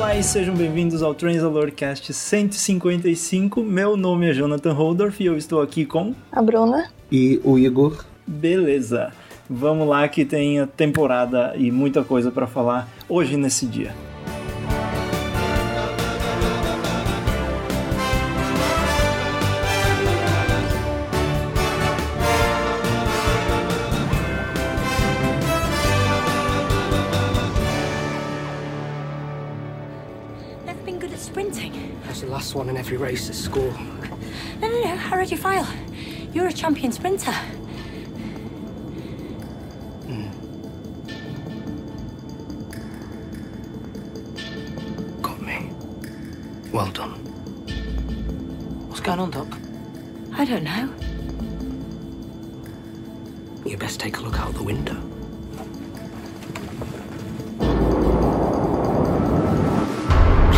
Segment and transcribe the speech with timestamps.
[0.00, 3.62] Olá e sejam bem-vindos ao Transalorcast 155.
[3.62, 8.02] Meu nome é Jonathan Holdorf e eu estou aqui com a Bruna e o Igor.
[8.26, 9.12] Beleza.
[9.48, 13.94] Vamos lá que tem a temporada e muita coisa para falar hoje nesse dia.
[32.50, 33.70] Last one in every race at school.
[34.60, 35.00] No, no, no.
[35.12, 35.68] I read your file.
[36.32, 37.32] You're a champion sprinter.
[40.08, 40.32] Mm.
[45.22, 45.70] Got me.
[46.72, 47.12] Well done.
[48.88, 49.46] What's going on, Doc?
[50.32, 50.92] I don't know.
[53.64, 54.96] You best take a look out the window.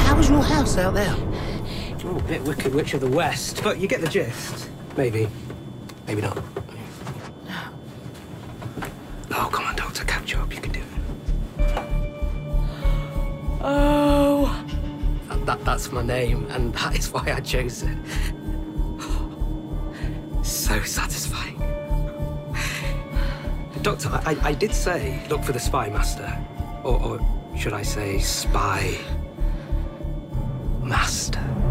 [0.06, 1.31] How's your house out there?
[2.32, 4.70] Bit Wicked Witch of the West, but you get the gist.
[4.96, 5.28] Maybe.
[6.06, 6.42] Maybe not.
[9.30, 10.02] Oh, come on, Doctor.
[10.06, 10.54] Catch up.
[10.54, 10.86] You can do it.
[13.60, 14.64] Oh.
[15.28, 17.98] That, that, that's my name, and that is why I chose it.
[20.42, 21.58] So satisfying.
[23.82, 26.34] Doctor, I, I did say look for the spy master.
[26.82, 28.96] Or, or should I say spy
[30.82, 31.61] master?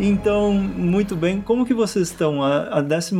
[0.00, 1.40] Então, muito bem.
[1.40, 2.42] Como que vocês estão?
[2.42, 3.16] A, a 12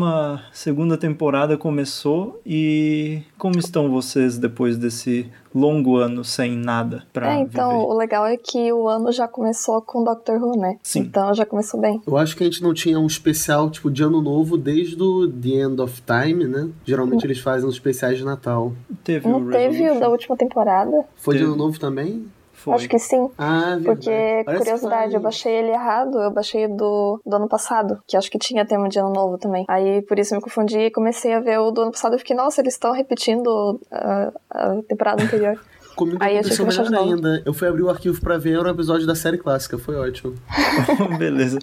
[0.52, 7.40] segunda temporada começou e como estão vocês depois desse longo ano sem nada pra É,
[7.40, 7.82] então, viver?
[7.84, 10.76] o legal é que o ano já começou com Doctor Who, né?
[10.82, 11.00] Sim.
[11.00, 12.00] Então já começou bem.
[12.06, 15.26] Eu acho que a gente não tinha um especial tipo de ano novo desde o
[15.28, 16.68] The End of Time, né?
[16.84, 18.72] Geralmente eles fazem os especiais de Natal.
[19.02, 21.04] Teve Não o teve o da última temporada?
[21.16, 21.50] Foi de Teve.
[21.52, 22.26] ano novo também?
[22.68, 22.76] Foi.
[22.76, 23.30] Acho que sim.
[23.38, 23.84] Ah, verdade.
[23.84, 28.30] Porque, Parece curiosidade, eu baixei ele errado, eu baixei do, do ano passado, que acho
[28.30, 29.64] que tinha tema de ano novo também.
[29.68, 32.18] Aí, por isso, eu me confundi e comecei a ver o do ano passado e
[32.18, 35.58] fiquei, nossa, eles estão repetindo a, a temporada anterior.
[35.98, 37.42] Comigo Aí aconteceu melhor ainda.
[37.44, 40.34] Eu fui abrir o arquivo pra ver, era um episódio da série clássica, foi ótimo.
[41.18, 41.58] Beleza.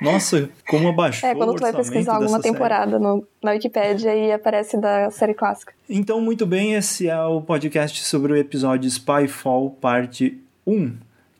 [0.00, 4.76] Nossa, como abaixou É, quando tu vai pesquisar alguma temporada no, na Wikipédia e aparece
[4.76, 5.72] da série clássica.
[5.88, 10.92] Então, muito bem, esse é o podcast sobre o episódio Spyfall, parte 1.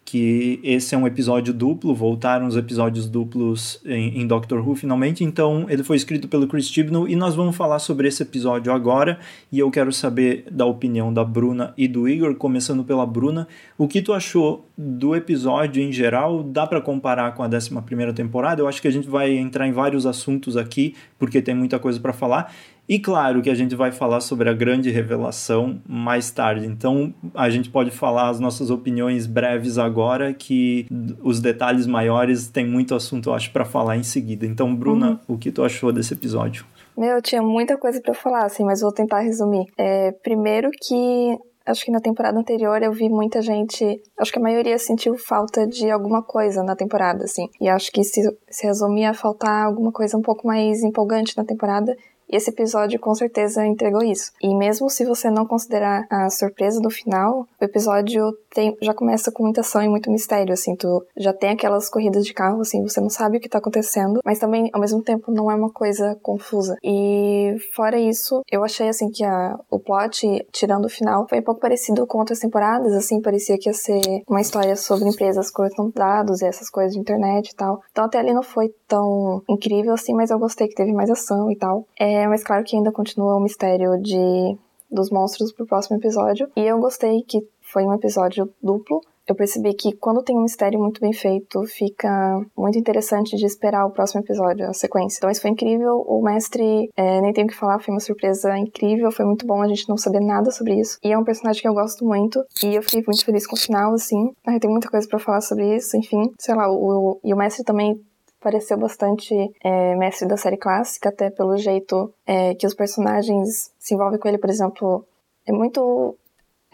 [0.05, 5.25] Que esse é um episódio duplo, voltaram os episódios duplos em, em Doctor Who finalmente.
[5.25, 9.19] Então, ele foi escrito pelo Chris Chibnall e nós vamos falar sobre esse episódio agora.
[9.51, 13.49] E eu quero saber da opinião da Bruna e do Igor, começando pela Bruna.
[13.79, 16.43] O que tu achou do episódio em geral?
[16.43, 17.71] Dá para comparar com a 11
[18.15, 18.61] temporada?
[18.61, 21.99] Eu acho que a gente vai entrar em vários assuntos aqui, porque tem muita coisa
[21.99, 22.53] para falar.
[22.89, 26.67] E claro que a gente vai falar sobre a grande revelação mais tarde.
[26.67, 30.87] Então a gente pode falar as nossas opiniões breves agora, que
[31.23, 34.45] os detalhes maiores tem muito assunto, eu acho, para falar em seguida.
[34.45, 36.67] Então, Bruna, o que tu achou desse episódio?
[36.97, 39.67] Meu, tinha muita coisa pra falar, assim, mas vou tentar resumir.
[39.77, 44.43] É, primeiro que acho que na temporada anterior eu vi muita gente, acho que a
[44.43, 47.49] maioria sentiu falta de alguma coisa na temporada, assim.
[47.61, 51.45] E acho que se, se resumia a faltar alguma coisa um pouco mais empolgante na
[51.45, 51.97] temporada.
[52.35, 54.33] E esse episódio com certeza entregou isso.
[54.43, 59.33] E mesmo se você não considerar a surpresa do final, o episódio tem, já começa
[59.33, 62.83] com muita ação e muito mistério, assim, tu já tem aquelas corridas de carro, assim,
[62.83, 65.71] você não sabe o que tá acontecendo, mas também, ao mesmo tempo, não é uma
[65.71, 66.77] coisa confusa.
[66.83, 71.45] E fora isso, eu achei, assim, que a, o plot, tirando o final, foi um
[71.45, 75.93] pouco parecido com outras temporadas, assim, parecia que ia ser uma história sobre empresas coletando
[75.93, 77.81] dados e essas coisas de internet e tal.
[77.91, 81.51] Então até ali não foi tão incrível, assim, mas eu gostei que teve mais ação
[81.51, 81.87] e tal.
[81.99, 84.57] É, mas claro que ainda continua o mistério de
[84.95, 86.49] dos monstros pro próximo episódio.
[86.57, 87.41] E eu gostei que
[87.75, 89.01] foi um episódio duplo.
[89.27, 93.87] Eu percebi que quando tem um mistério muito bem feito, fica muito interessante de esperar
[93.87, 95.17] o próximo episódio, a sequência.
[95.19, 96.05] Então isso foi incrível.
[96.07, 99.11] O mestre, é, nem tenho o que falar, foi uma surpresa incrível.
[99.11, 100.99] Foi muito bom a gente não saber nada sobre isso.
[101.03, 102.45] E é um personagem que eu gosto muito.
[102.63, 104.31] E eu fiquei muito feliz com o final, assim.
[104.47, 106.31] Ai, tem muita coisa para falar sobre isso, enfim.
[106.39, 107.99] Sei lá, o, e o mestre também
[108.43, 109.35] pareceu bastante
[109.65, 114.29] é, mestre da série clássica, até pelo jeito é, que os personagens se envolvem com
[114.29, 115.07] ele, por exemplo.
[115.47, 116.15] É muito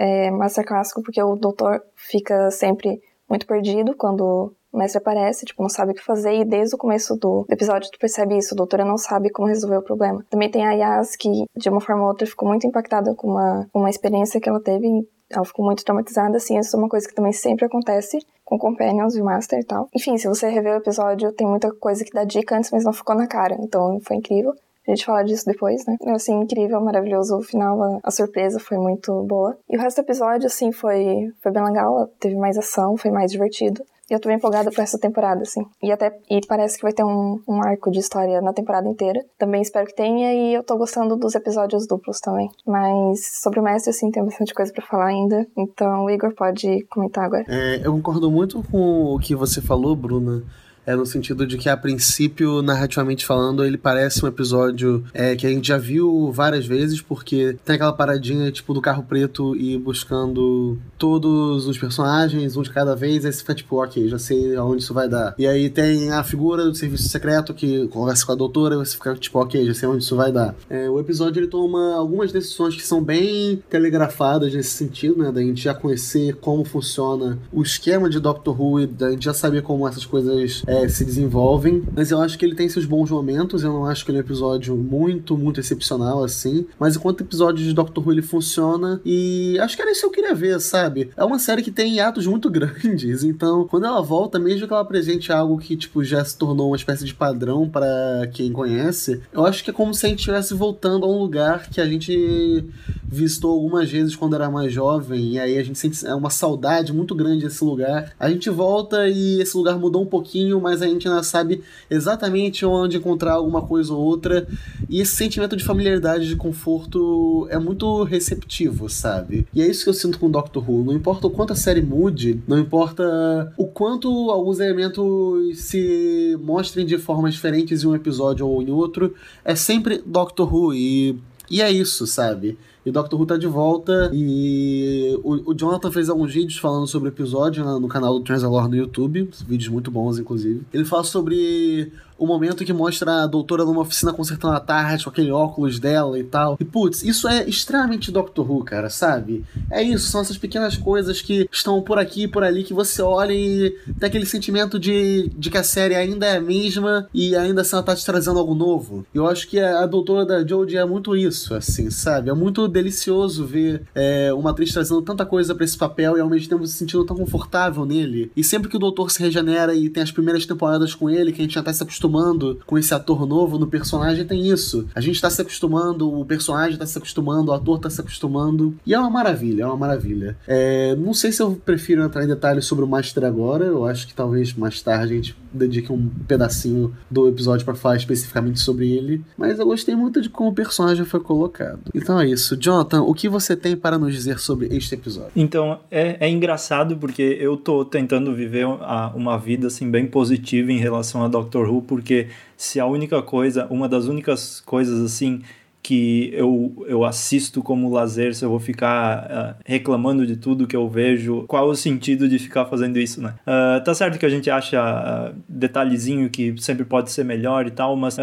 [0.00, 5.60] é, master clássico, porque o doutor fica sempre muito perdido quando o mestre aparece, tipo,
[5.60, 8.56] não sabe o que fazer, e desde o começo do episódio tu percebe isso, a
[8.56, 10.24] doutora não sabe como resolver o problema.
[10.30, 13.68] Também tem a Yas, que de uma forma ou outra ficou muito impactada com uma,
[13.70, 14.88] com uma experiência que ela teve,
[15.28, 19.14] ela ficou muito traumatizada, assim, isso é uma coisa que também sempre acontece com Companions
[19.16, 19.88] e Master e tal.
[19.94, 22.92] Enfim, se você rever o episódio, tem muita coisa que dá dica antes, mas não
[22.92, 24.54] ficou na cara, então foi incrível.
[24.86, 25.96] A gente falar disso depois, né?
[26.08, 29.56] Assim, incrível, maravilhoso o final, a, a, surpresa foi muito boa.
[29.68, 33.30] E o resto do episódio, assim, foi, foi bem legal, teve mais ação, foi mais
[33.30, 33.84] divertido.
[34.10, 35.64] E eu tô bem empolgada por essa temporada, assim.
[35.80, 39.24] E até e parece que vai ter um, um arco de história na temporada inteira.
[39.38, 42.50] Também espero que tenha, e eu tô gostando dos episódios duplos também.
[42.66, 45.46] Mas sobre o mestre, assim, tem bastante coisa para falar ainda.
[45.56, 47.44] Então o Igor pode comentar agora.
[47.46, 50.42] É, eu concordo muito com o que você falou, Bruna.
[50.90, 55.46] É no sentido de que, a princípio, narrativamente falando, ele parece um episódio é, que
[55.46, 59.78] a gente já viu várias vezes, porque tem aquela paradinha, tipo, do carro preto e
[59.78, 64.56] buscando todos os personagens, um de cada vez, aí você fica tipo, ok, já sei
[64.56, 65.32] aonde isso vai dar.
[65.38, 68.94] E aí tem a figura do serviço secreto que conversa com a doutora, e você
[68.96, 70.56] fica tipo, ok, já sei onde isso vai dar.
[70.68, 75.30] É, o episódio ele toma algumas decisões que são bem telegrafadas nesse sentido, né?
[75.30, 79.34] Da gente já conhecer como funciona o esquema de Doctor Who e da gente já
[79.34, 81.82] saber como essas coisas é, se desenvolvem.
[81.94, 83.62] Mas eu acho que ele tem seus bons momentos.
[83.62, 86.66] Eu não acho que ele é um episódio muito, muito excepcional assim.
[86.78, 89.00] Mas enquanto episódio de Doctor Who ele funciona.
[89.04, 91.10] E acho que era isso que eu queria ver, sabe?
[91.16, 93.22] É uma série que tem atos muito grandes.
[93.22, 96.76] Então, quando ela volta, mesmo que ela apresente algo que, tipo, já se tornou uma
[96.76, 100.54] espécie de padrão para quem conhece, eu acho que é como se a gente estivesse
[100.54, 102.64] voltando a um lugar que a gente
[103.04, 105.32] visitou algumas vezes quando era mais jovem.
[105.32, 108.12] E aí a gente sente é uma saudade muito grande desse lugar.
[108.18, 112.64] A gente volta e esse lugar mudou um pouquinho mas a gente ainda sabe exatamente
[112.64, 114.46] onde encontrar alguma coisa ou outra.
[114.88, 119.46] E esse sentimento de familiaridade, de conforto, é muito receptivo, sabe?
[119.54, 120.84] E é isso que eu sinto com Doctor Who.
[120.84, 126.86] Não importa o quanto a série mude, não importa o quanto alguns elementos se mostrem
[126.86, 129.14] de formas diferentes em um episódio ou em outro,
[129.44, 130.74] é sempre Doctor Who.
[130.74, 131.18] E,
[131.50, 132.58] e é isso, sabe?
[132.84, 134.10] E o Doctor Who tá de volta.
[134.12, 138.24] E o, o Jonathan fez alguns vídeos falando sobre o episódio no, no canal do
[138.24, 139.28] Transalore no YouTube.
[139.46, 140.62] Vídeos muito bons, inclusive.
[140.72, 145.10] Ele fala sobre o momento que mostra a doutora numa oficina consertando a tarde com
[145.10, 146.58] aquele óculos dela e tal.
[146.60, 149.42] E putz, isso é extremamente Doctor Who, cara, sabe?
[149.70, 153.00] É isso, são essas pequenas coisas que estão por aqui e por ali que você
[153.00, 157.34] olha e tem aquele sentimento de, de que a série ainda é a mesma e
[157.34, 159.06] ainda assim ela tá te trazendo algo novo.
[159.14, 162.28] Eu acho que a, a doutora da Jodie é muito isso, assim, sabe?
[162.28, 166.28] É muito delicioso ver é, uma atriz trazendo tanta coisa para esse papel e ao
[166.28, 168.30] mesmo tempo se sentindo tão confortável nele.
[168.36, 171.40] E sempre que o doutor se regenera e tem as primeiras temporadas com ele, que
[171.40, 174.86] a gente já tá se acostumando acostumando com esse ator novo no personagem, tem isso.
[174.94, 178.74] A gente tá se acostumando, o personagem tá se acostumando, o ator tá se acostumando.
[178.84, 180.36] E é uma maravilha, é uma maravilha.
[180.46, 184.06] É, não sei se eu prefiro entrar em detalhes sobre o Master agora, eu acho
[184.06, 188.90] que talvez mais tarde a gente dedique um pedacinho do episódio para falar especificamente sobre
[188.90, 189.22] ele.
[189.36, 191.80] Mas eu gostei muito de como o personagem foi colocado.
[191.94, 192.56] Então é isso.
[192.56, 195.32] Jonathan, o que você tem para nos dizer sobre este episódio?
[195.34, 198.66] Então, é, é engraçado porque eu tô tentando viver
[199.14, 203.66] uma vida assim bem positiva em relação a Doctor Who, porque se a única coisa,
[203.70, 205.42] uma das únicas coisas assim
[205.82, 209.24] que eu, eu assisto como lazer, se eu vou ficar
[209.58, 213.34] uh, reclamando de tudo que eu vejo, qual o sentido de ficar fazendo isso, né?
[213.46, 217.70] Uh, tá certo que a gente acha uh, detalhezinho que sempre pode ser melhor e
[217.70, 218.16] tal, mas.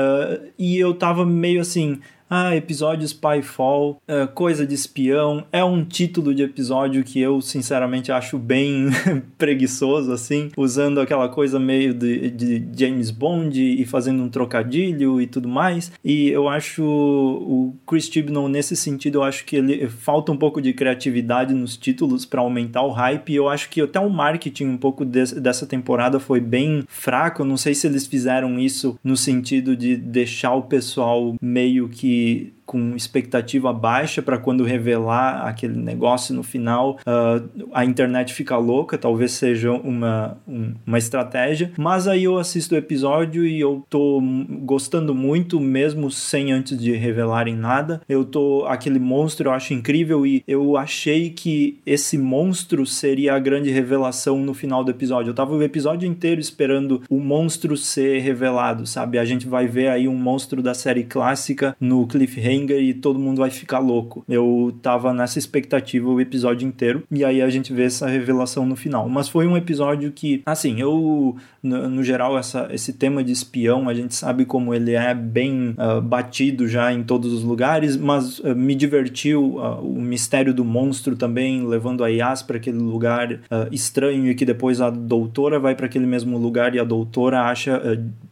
[0.58, 5.46] e eu tava meio assim ah, episódio Spyfall, uh, coisa de espião.
[5.52, 8.90] É um título de episódio que eu, sinceramente, acho bem
[9.38, 15.28] preguiçoso, assim, usando aquela coisa meio de, de, James Bond e fazendo um trocadilho e
[15.28, 15.92] tudo mais.
[16.04, 20.62] E eu acho o Chris Chibnall, nesse sentido, eu acho que ele falta um pouco
[20.62, 23.32] de criatividade nos títulos para aumentar o hype.
[23.32, 27.42] E eu acho que até o marketing um pouco de, dessa temporada foi bem fraco.
[27.42, 32.17] Eu não sei se eles fizeram isso no sentido de deixar o pessoal meio que
[32.18, 38.58] que com expectativa baixa para quando revelar aquele negócio no final uh, a internet fica
[38.58, 41.72] louca, talvez seja uma, um, uma estratégia.
[41.78, 44.22] Mas aí eu assisto o episódio e eu tô
[44.64, 48.02] gostando muito, mesmo sem antes de revelarem nada.
[48.10, 48.66] Eu tô.
[48.66, 54.40] Aquele monstro eu acho incrível e eu achei que esse monstro seria a grande revelação
[54.40, 55.30] no final do episódio.
[55.30, 59.18] Eu tava o episódio inteiro esperando o monstro ser revelado, sabe?
[59.18, 63.20] A gente vai ver aí um monstro da série clássica no cliffhanger cliffhanger e todo
[63.20, 64.24] mundo vai ficar louco.
[64.28, 68.76] Eu tava nessa expectativa o episódio inteiro e aí a gente vê essa revelação no
[68.76, 69.08] final.
[69.10, 71.36] Mas foi um episódio que, assim, eu,
[71.68, 75.76] no, no geral, essa, esse tema de espião, a gente sabe como ele é bem
[75.78, 80.64] uh, batido já em todos os lugares, mas uh, me divertiu uh, o mistério do
[80.64, 83.40] monstro também, levando a Yas para aquele lugar
[83.72, 87.82] estranho e que depois a doutora vai para aquele mesmo lugar e a doutora acha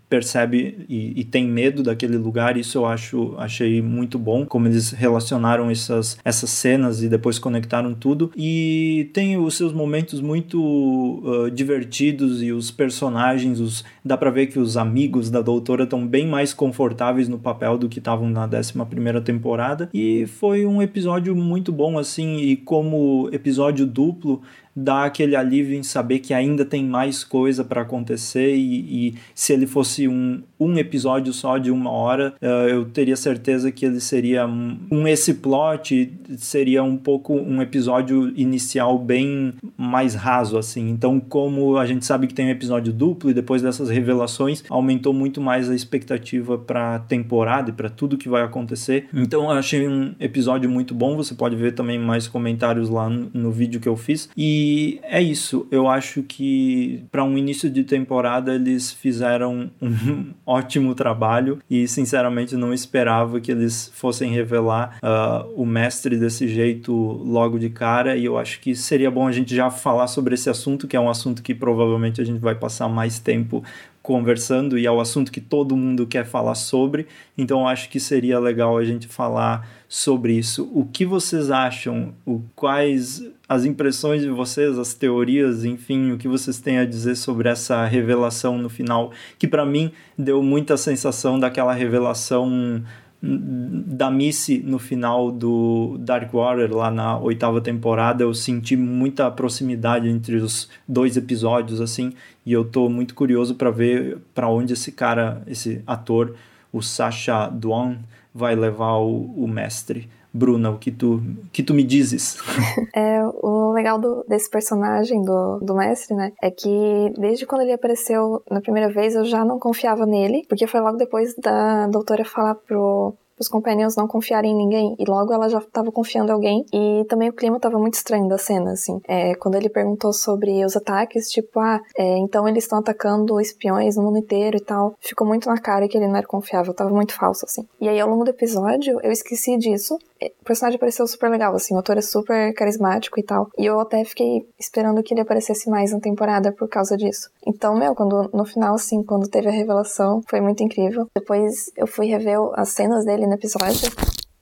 [0.09, 2.57] percebe e, e, tem medo daquele lugar.
[2.57, 7.93] Isso eu acho achei muito bom como eles relacionaram essas, essas cenas e depois conectaram
[7.93, 8.31] tudo.
[8.35, 14.47] E tem os seus momentos muito uh, divertidos e os personagens, os, dá para ver
[14.47, 18.45] que os amigos da doutora estão bem mais confortáveis no papel do que estavam na
[18.45, 19.89] 11 primeira temporada.
[19.93, 24.41] E foi um episódio muito bom assim e como episódio duplo
[24.75, 29.53] dá aquele alívio em saber que ainda tem mais coisa para acontecer e, e, se
[29.53, 34.01] ele fosse um, um episódio só de uma hora, uh, eu teria certeza que ele
[34.01, 40.89] seria um, um, esse plot seria um pouco um episódio inicial bem mais raso assim.
[40.89, 45.13] Então, como a gente sabe que tem um episódio duplo e depois dessas revelações aumentou
[45.13, 49.07] muito mais a expectativa para temporada e para tudo que vai acontecer.
[49.13, 51.15] Então, eu achei um episódio muito bom.
[51.15, 54.99] Você pode ver também mais comentários lá no, no vídeo que eu fiz e e
[55.03, 55.67] é isso.
[55.69, 62.55] Eu acho que para um início de temporada eles fizeram um ótimo trabalho e sinceramente
[62.55, 68.17] não esperava que eles fossem revelar uh, o mestre desse jeito logo de cara.
[68.17, 70.99] E eu acho que seria bom a gente já falar sobre esse assunto, que é
[70.99, 73.63] um assunto que provavelmente a gente vai passar mais tempo
[74.05, 77.07] conversando e é o assunto que todo mundo quer falar sobre.
[77.35, 80.69] Então acho que seria legal a gente falar sobre isso.
[80.71, 82.13] O que vocês acham?
[82.23, 87.15] O quais as impressões de vocês, as teorias, enfim, o que vocês têm a dizer
[87.15, 92.83] sobre essa revelação no final, que para mim deu muita sensação daquela revelação
[93.27, 100.07] da Missy no final do Dark Water, lá na oitava temporada, eu senti muita proximidade
[100.07, 102.13] entre os dois episódios, assim,
[102.45, 106.35] e eu tô muito curioso para ver para onde esse cara, esse ator,
[106.71, 107.97] o Sacha Duan,
[108.33, 110.07] vai levar o, o mestre.
[110.35, 111.21] Bruna, o que tu,
[111.53, 112.37] que tu me dizes?
[112.93, 117.73] É, o legal do, desse personagem do, do mestre, né, é que desde quando ele
[117.73, 122.23] apareceu na primeira vez eu já não confiava nele, porque foi logo depois da doutora
[122.23, 124.95] falar pro, os companions não confiarem em ninguém.
[124.99, 126.65] E logo ela já estava confiando em alguém.
[126.73, 128.99] E também o clima estava muito estranho da cena, assim.
[129.07, 133.95] É, quando ele perguntou sobre os ataques, tipo, ah, é, então eles estão atacando espiões
[133.95, 134.95] no mundo inteiro e tal.
[134.99, 137.67] Ficou muito na cara que ele não era confiável, tava muito falso, assim.
[137.79, 139.97] E aí ao longo do episódio eu esqueci disso.
[140.21, 141.75] É, o personagem pareceu super legal, assim.
[141.75, 143.49] O ator é super carismático e tal.
[143.57, 147.29] E eu até fiquei esperando que ele aparecesse mais na temporada por causa disso.
[147.45, 151.07] Então, meu, quando no final, assim, quando teve a revelação, foi muito incrível.
[151.15, 153.89] Depois eu fui rever as cenas dele no episódio.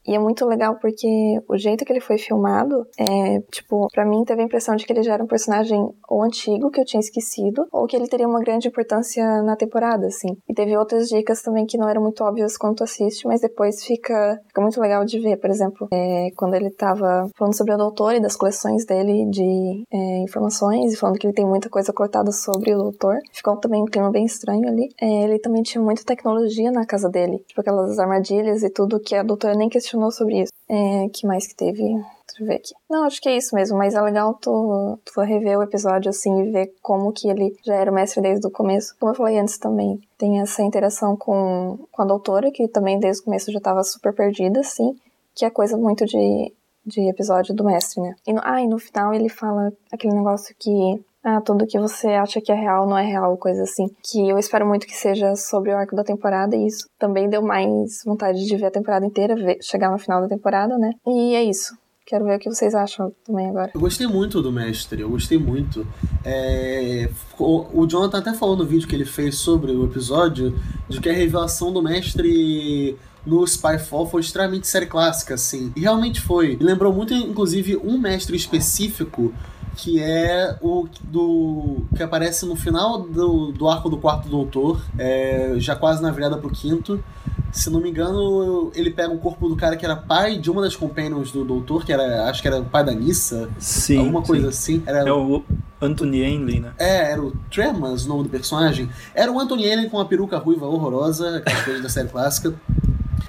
[0.05, 1.07] E é muito legal porque
[1.48, 4.91] o jeito que ele foi filmado é, tipo, para mim teve a impressão de que
[4.91, 5.79] ele já era um personagem
[6.10, 10.07] ou antigo que eu tinha esquecido, ou que ele teria uma grande importância na temporada,
[10.07, 10.38] assim.
[10.48, 13.83] E teve outras dicas também que não eram muito óbvias quando tu assiste, mas depois
[13.83, 15.38] fica, fica muito legal de ver.
[15.38, 19.83] Por exemplo, é, quando ele tava falando sobre o doutor e das coleções dele de
[19.91, 23.81] é, informações, e falando que ele tem muita coisa cortada sobre o doutor, ficou também
[23.81, 24.89] um clima bem estranho ali.
[25.01, 29.15] É, ele também tinha muita tecnologia na casa dele, tipo aquelas armadilhas e tudo que
[29.15, 30.51] a doutora nem questionou questionou sobre isso.
[30.67, 31.83] É, que mais que teve?
[31.83, 32.73] Deixa eu ver aqui.
[32.89, 36.41] Não, acho que é isso mesmo, mas é legal tu, tu rever o episódio assim
[36.41, 38.95] e ver como que ele já era o mestre desde o começo.
[39.00, 43.21] Como eu falei antes também, tem essa interação com, com a doutora, que também desde
[43.21, 44.95] o começo já tava super perdida, assim,
[45.35, 46.53] que é coisa muito de,
[46.85, 48.15] de episódio do mestre, né?
[48.25, 52.07] E no, ah, e no final ele fala aquele negócio que ah, tudo que você
[52.09, 53.87] acha que é real não é real, coisa assim.
[54.03, 57.41] Que eu espero muito que seja sobre o arco da temporada e isso também deu
[57.41, 60.91] mais vontade de ver a temporada inteira, ver, chegar no final da temporada, né?
[61.07, 61.77] E é isso.
[62.05, 63.71] Quero ver o que vocês acham também agora.
[63.73, 65.87] Eu gostei muito do mestre, eu gostei muito.
[66.25, 67.09] É...
[67.39, 70.53] O Jonathan até falou no vídeo que ele fez sobre o episódio
[70.89, 75.71] de que a revelação do mestre no Spyfall foi extremamente série clássica, assim.
[75.77, 76.57] E realmente foi.
[76.59, 79.33] E lembrou muito, inclusive, um mestre específico
[79.75, 85.53] que é o do que aparece no final do, do arco do quarto doutor, é,
[85.57, 87.03] já quase na virada pro quinto.
[87.51, 90.61] Se não me engano, ele pega o corpo do cara que era pai de uma
[90.61, 93.47] das companions do doutor, que era, acho que era o pai da Nissa.
[93.59, 93.99] Sim.
[93.99, 94.77] Alguma coisa sim.
[94.77, 94.83] assim.
[94.87, 95.43] Era, é o
[95.79, 96.71] Anthony Henley, né?
[96.79, 98.89] É, era o Tremas, o nome do personagem.
[99.13, 102.55] Era o Anthony Henley com uma peruca ruiva horrorosa, aquela coisa da série clássica.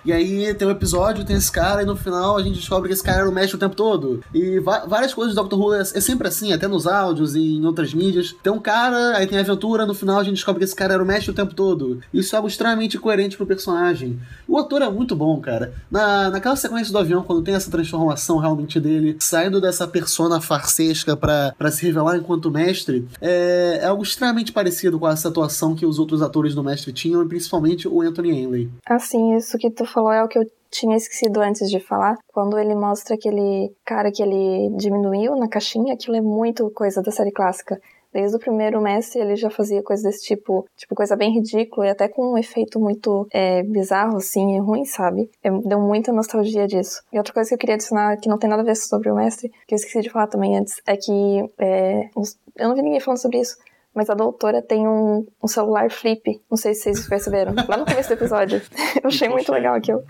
[0.05, 2.95] E aí tem um episódio, tem esse cara, e no final a gente descobre que
[2.95, 4.23] esse cara era o mestre o tempo todo.
[4.35, 7.65] E várias coisas do Doctor Who é, é, sempre assim, até nos áudios e em
[7.65, 8.35] outras mídias.
[8.43, 10.95] Tem um cara, aí tem a aventura, no final a gente descobre que esse cara
[10.95, 12.01] era o mestre o tempo todo.
[12.13, 14.19] Isso é algo extremamente coerente pro personagem.
[14.47, 15.73] O ator é muito bom, cara.
[15.91, 21.17] Na, naquela sequência do avião, quando tem essa transformação realmente dele, saindo dessa persona farsesca
[21.17, 25.99] para se revelar enquanto mestre, é, é algo extremamente parecido com essa atuação que os
[25.99, 28.71] outros atores do mestre tinham, e principalmente o Anthony Henley.
[28.87, 32.17] Assim, isso que tu falou é o que eu tinha esquecido antes de falar.
[32.33, 37.13] Quando ele mostra aquele cara que ele diminuiu na caixinha, aquilo é muito coisa da
[37.13, 37.81] série clássica.
[38.13, 41.91] Desde o primeiro mestre ele já fazia coisas desse tipo, tipo coisa bem ridícula e
[41.91, 45.29] até com um efeito muito é, bizarro, assim, e ruim, sabe?
[45.43, 47.03] É, deu muita nostalgia disso.
[47.13, 49.17] E outra coisa que eu queria adicionar, que não tem nada a ver sobre o
[49.17, 52.09] mestre, que eu esqueci de falar também antes, é que é,
[52.57, 53.57] eu não vi ninguém falando sobre isso,
[53.95, 56.41] mas a doutora tem um, um, celular flip.
[56.51, 57.55] Não sei se vocês perceberam.
[57.69, 58.61] Lá no começo do episódio.
[59.03, 60.03] Eu achei muito legal aquilo.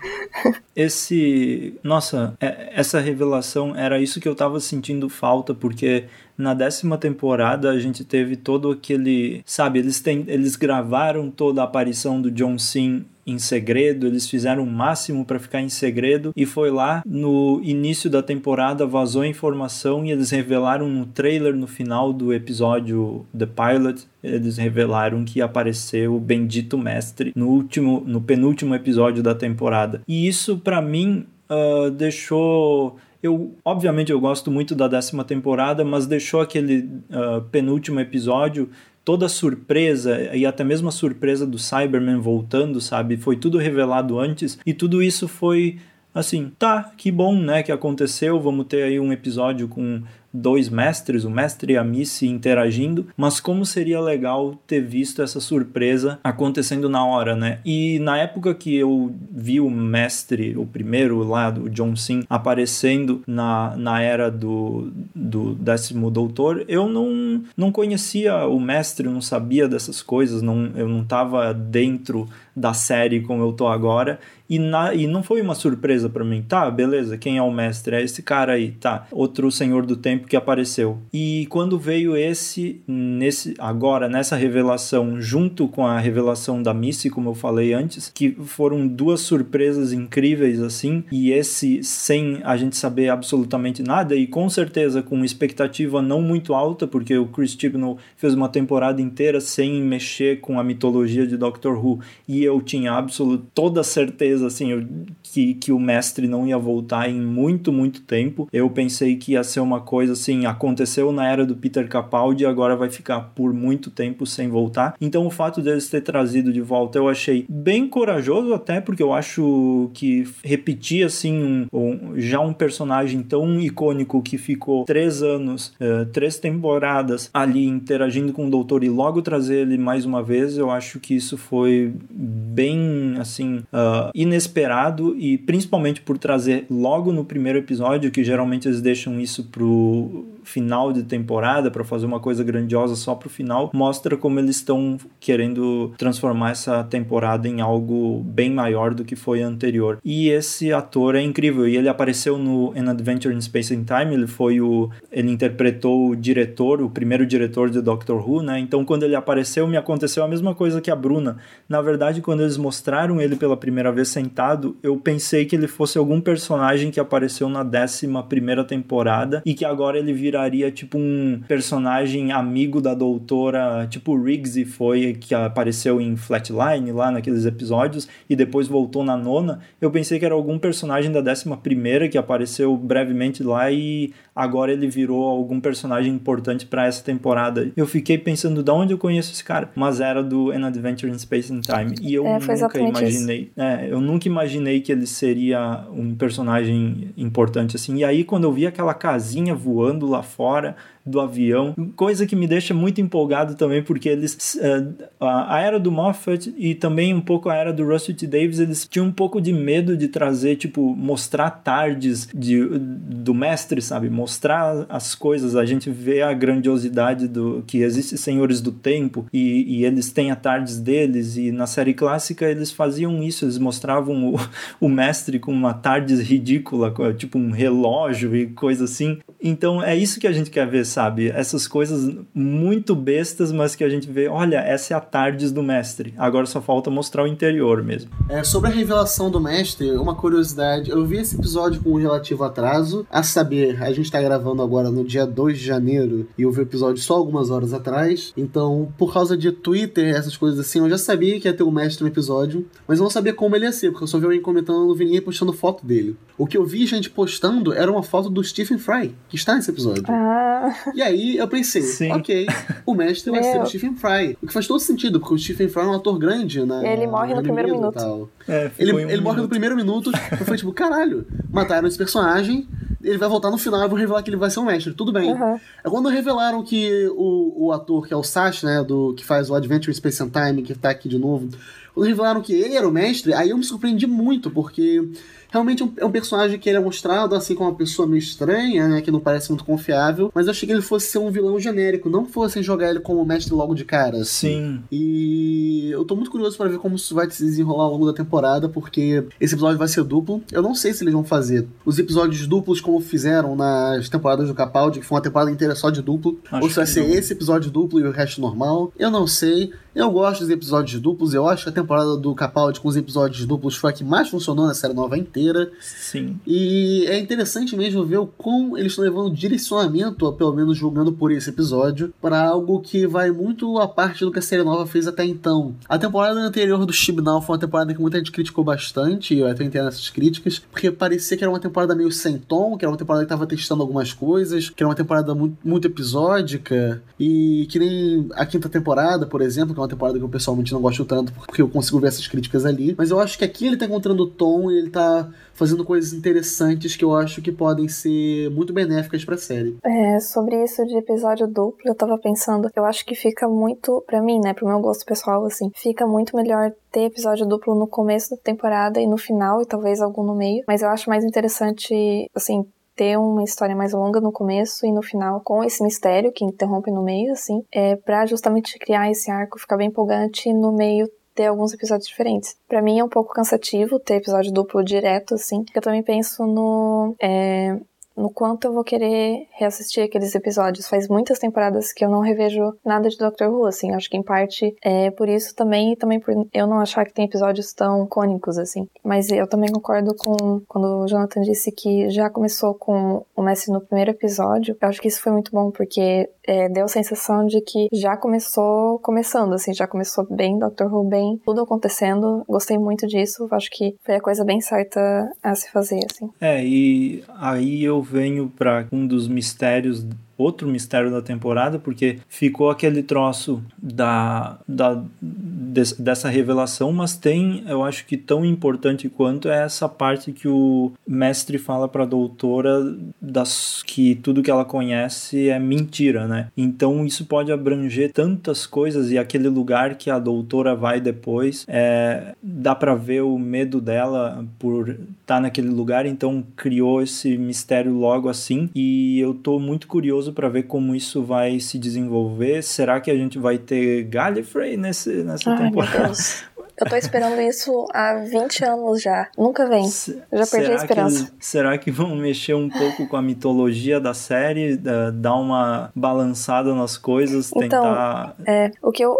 [0.75, 1.79] Esse.
[1.83, 6.05] Nossa, é, essa revelação era isso que eu tava sentindo falta, porque
[6.37, 9.43] na décima temporada a gente teve todo aquele.
[9.45, 14.63] Sabe, eles, tem, eles gravaram toda a aparição do John Sim em segredo, eles fizeram
[14.63, 19.27] o máximo para ficar em segredo e foi lá no início da temporada vazou a
[19.27, 25.41] informação e eles revelaram no trailer no final do episódio The Pilot, eles revelaram que
[25.41, 30.01] apareceu o bendito mestre no último no penúltimo episódio da temporada.
[30.07, 36.05] E isso para mim uh, deixou eu, obviamente, eu gosto muito da décima temporada, mas
[36.05, 38.69] deixou aquele uh, penúltimo episódio
[39.05, 43.15] toda a surpresa e até mesmo a surpresa do Cyberman voltando, sabe?
[43.15, 45.77] Foi tudo revelado antes e tudo isso foi
[46.13, 50.01] assim, tá, que bom, né, que aconteceu, vamos ter aí um episódio com
[50.35, 55.39] dois mestres, o mestre e a Missy interagindo, mas como seria legal ter visto essa
[55.39, 57.59] surpresa acontecendo na hora, né?
[57.65, 63.21] E na época que eu vi o mestre, o primeiro lá, o John Sim, aparecendo
[63.25, 69.67] na, na era do, do décimo doutor, eu não, não conhecia o mestre, não sabia
[69.67, 74.19] dessas coisas, não, eu não estava dentro da série como eu tô agora.
[74.47, 76.43] E, na, e não foi uma surpresa para mim.
[76.47, 77.95] Tá, beleza, quem é o mestre?
[77.95, 79.07] É esse cara aí, tá.
[79.11, 80.97] Outro Senhor do Tempo que apareceu.
[81.13, 87.29] E quando veio esse, nesse agora, nessa revelação, junto com a revelação da Missy, como
[87.29, 93.09] eu falei antes, que foram duas surpresas incríveis assim, e esse sem a gente saber
[93.09, 98.33] absolutamente nada, e com certeza com expectativa não muito alta, porque o Chris Chibnall fez
[98.33, 103.45] uma temporada inteira sem mexer com a mitologia de Doctor Who, e eu tinha absoluta
[103.53, 104.85] toda certeza assim eu,
[105.35, 108.47] que, que o mestre não ia voltar em muito muito tempo.
[108.53, 112.45] Eu pensei que ia ser uma coisa assim aconteceu na era do Peter Capaldi e
[112.45, 114.95] agora vai ficar por muito tempo sem voltar.
[115.01, 119.11] Então o fato deles ter trazido de volta eu achei bem corajoso até porque eu
[119.11, 125.73] acho que repetir assim um, um, já um personagem tão icônico que ficou três anos
[125.81, 130.57] uh, três temporadas ali interagindo com o doutor e logo trazer ele mais uma vez
[130.57, 137.25] eu acho que isso foi bem assim uh, inesperado e principalmente por trazer logo no
[137.25, 142.43] primeiro episódio que geralmente eles deixam isso pro final de temporada para fazer uma coisa
[142.43, 148.49] grandiosa só pro final mostra como eles estão querendo transformar essa temporada em algo bem
[148.49, 149.99] maior do que foi anterior.
[150.05, 154.13] E esse ator é incrível e ele apareceu no An Adventure in Space and Time
[154.13, 158.59] ele foi o ele interpretou o diretor o primeiro diretor de Doctor Who né?
[158.59, 161.37] Então quando ele apareceu me aconteceu a mesma coisa que a Bruna.
[161.67, 165.97] Na verdade quando eles mostraram ele pela primeira vez sentado, eu pensei que ele fosse
[165.97, 171.41] algum personagem que apareceu na décima primeira temporada e que agora ele viraria tipo um
[171.47, 178.35] personagem amigo da doutora, tipo Riggsy foi que apareceu em Flatline lá naqueles episódios e
[178.35, 179.59] depois voltou na nona.
[179.79, 184.73] Eu pensei que era algum personagem da décima primeira que apareceu brevemente lá e agora
[184.73, 187.71] ele virou algum personagem importante para essa temporada.
[187.75, 191.17] Eu fiquei pensando de onde eu conheço esse cara, mas era do An Adventure in
[191.17, 193.51] Space and Time e eu é, nunca imaginei.
[193.55, 197.97] É, eu nunca imaginei que ele seria um personagem importante assim.
[197.97, 202.47] E aí quando eu vi aquela casinha voando lá fora, do avião, coisa que me
[202.47, 207.49] deixa muito empolgado também, porque eles, uh, a era do Moffat e também um pouco
[207.49, 208.25] a era do Russell T.
[208.25, 213.81] Davis, eles tinham um pouco de medo de trazer, tipo, mostrar tardes de, do mestre,
[213.81, 214.09] sabe?
[214.09, 219.79] Mostrar as coisas, a gente vê a grandiosidade do que existe Senhores do Tempo e,
[219.79, 224.33] e eles têm a tardes deles e na série clássica eles faziam isso, eles mostravam
[224.33, 224.39] o,
[224.81, 229.19] o mestre com uma tardes ridícula, tipo um relógio e coisa assim.
[229.41, 231.27] Então é isso que a gente quer ver, sabe?
[231.27, 235.61] Essas coisas muito bestas, mas que a gente vê, olha, essa é a Tardes do
[235.61, 236.13] mestre.
[236.17, 238.09] Agora só falta mostrar o interior mesmo.
[238.29, 242.45] É, sobre a revelação do mestre, uma curiosidade, eu vi esse episódio com um relativo
[242.45, 246.51] atraso, a saber, a gente tá gravando agora no dia 2 de janeiro e eu
[246.51, 250.79] vi o episódio só algumas horas atrás, então por causa de Twitter, essas coisas assim,
[250.79, 253.33] eu já sabia que ia ter o um mestre no episódio, mas eu não sabia
[253.33, 255.85] como ele ia ser, porque eu só vi alguém comentando, não vi ninguém postando foto
[255.85, 256.15] dele.
[256.37, 259.71] O que eu vi gente postando era uma foto do Stephen Fry, que está nesse
[259.71, 260.05] episódio.
[260.07, 260.84] Ah.
[260.93, 262.11] E aí eu pensei, Sim.
[262.11, 262.45] ok,
[262.85, 264.37] o mestre vai ser o Stephen Fry.
[264.41, 266.93] O que faz todo sentido, porque o Stephen Fry é um ator grande, né?
[266.93, 268.29] Ele morre no primeiro minuto.
[268.47, 270.11] É, ele um ele morre no primeiro minuto.
[270.31, 272.67] Eu falei, tipo, caralho, mataram esse personagem
[273.05, 274.93] ele vai voltar no final e vou revelar que ele vai ser um mestre.
[274.93, 275.31] Tudo bem.
[275.31, 275.59] Uhum.
[275.83, 279.49] É quando revelaram que o, o ator, que é o Sash, né, do, que faz
[279.49, 281.49] o Adventure Space and Time, que tá aqui de novo,
[281.93, 285.07] quando revelaram que ele era o mestre, aí eu me surpreendi muito, porque
[285.55, 288.19] realmente é um, é um personagem que ele é mostrado assim como uma pessoa meio
[288.19, 289.01] estranha, né?
[289.01, 290.31] Que não parece muito confiável.
[290.33, 293.23] Mas eu achei que ele fosse ser um vilão genérico, não fossem jogar ele como
[293.25, 294.17] mestre logo de cara.
[294.17, 294.47] Assim.
[294.47, 294.83] Sim.
[294.91, 298.13] E eu tô muito curioso para ver como isso vai se desenrolar ao longo da
[298.13, 300.43] temporada, porque esse episódio vai ser duplo.
[300.51, 304.53] Eu não sei se eles vão fazer os episódios duplos como fizeram nas temporadas do
[304.53, 306.39] Capaldi, que foi uma temporada inteira só de duplo.
[306.51, 307.15] Acho ou se vai ser não.
[307.15, 308.91] esse episódio duplo e o resto normal.
[308.97, 309.71] Eu não sei.
[309.95, 311.33] Eu gosto dos episódios duplos.
[311.33, 314.27] Eu acho que a temporada do Capaldi com os episódios duplos foi a que mais
[314.27, 315.44] funcionou na série nova inteira.
[315.79, 316.39] Sim.
[316.45, 321.31] E é interessante mesmo ver o como eles estão levando direcionamento, pelo menos julgando por
[321.31, 325.07] esse episódio, para algo que vai muito à parte do que a série nova fez
[325.07, 325.75] até então.
[325.87, 329.47] A temporada anterior do Chibnall foi uma temporada que muita gente criticou bastante, e eu
[329.47, 332.91] até entendo essas críticas, porque parecia que era uma temporada meio sem tom, que era
[332.91, 337.67] uma temporada que estava testando algumas coisas, que era uma temporada muito, muito episódica, e
[337.69, 340.81] que nem a quinta temporada, por exemplo, que é uma temporada que eu pessoalmente não
[340.81, 342.95] gosto tanto, porque eu consigo ver essas críticas ali.
[342.97, 346.13] Mas eu acho que aqui ele tá encontrando o tom e ele tá fazendo coisas
[346.13, 349.77] interessantes que eu acho que podem ser muito benéficas pra série.
[349.83, 354.21] É, sobre isso de episódio duplo, eu tava pensando, eu acho que fica muito, pra
[354.21, 358.31] mim, né, pro meu gosto pessoal, assim, fica muito melhor ter episódio duplo no começo
[358.31, 362.29] da temporada e no final, e talvez algum no meio, mas eu acho mais interessante,
[362.35, 366.45] assim, ter uma história mais longa no começo e no final com esse mistério que
[366.45, 370.71] interrompe no meio, assim, é para justamente criar esse arco, ficar bem empolgante e no
[370.71, 372.55] meio ter alguns episódios diferentes.
[372.67, 377.15] Pra mim é um pouco cansativo ter episódio duplo direto, assim, eu também penso no.
[377.21, 377.77] É,
[378.15, 380.87] no quanto eu vou querer reassistir aqueles episódios.
[380.87, 383.91] Faz muitas temporadas que eu não revejo nada de Doctor Who, assim.
[383.91, 387.13] Acho que em parte é por isso também, e também por eu não achar que
[387.13, 388.87] tem episódios tão icônicos, assim.
[389.03, 393.71] Mas eu também concordo com quando o Jonathan disse que já começou com o Messi
[393.71, 394.77] no primeiro episódio.
[394.79, 398.15] Eu acho que isso foi muito bom, porque é, deu a sensação de que já
[398.17, 402.43] começou começando, assim, já começou bem, Doctor Who bem, tudo acontecendo.
[402.47, 403.47] Gostei muito disso.
[403.51, 406.29] Acho que foi a coisa bem certa a se fazer, assim.
[406.39, 410.05] É, e aí eu venho para um dos mistérios
[410.37, 417.63] outro mistério da temporada, porque ficou aquele troço da, da des, dessa revelação, mas tem,
[417.67, 422.07] eu acho que tão importante quanto é essa parte que o mestre fala para a
[422.07, 426.47] doutora das que tudo que ela conhece é mentira, né?
[426.55, 432.33] Então isso pode abranger tantas coisas e aquele lugar que a doutora vai depois, é,
[432.41, 437.93] dá para ver o medo dela por estar tá naquele lugar, então criou esse mistério
[437.93, 442.63] logo assim e eu tô muito curioso para ver como isso vai se desenvolver.
[442.63, 446.13] Será que a gente vai ter Gallifrey nesse, nessa Ai, temporada?
[446.79, 449.27] Eu tô esperando isso há 20 anos já.
[449.37, 449.85] Nunca vem.
[449.87, 451.25] Se- já perdi a esperança.
[451.37, 455.91] Que, será que vão mexer um pouco com a mitologia da série, da- dar uma
[455.95, 458.35] balançada nas coisas, Então, tentar.
[458.45, 459.15] É, o que eu.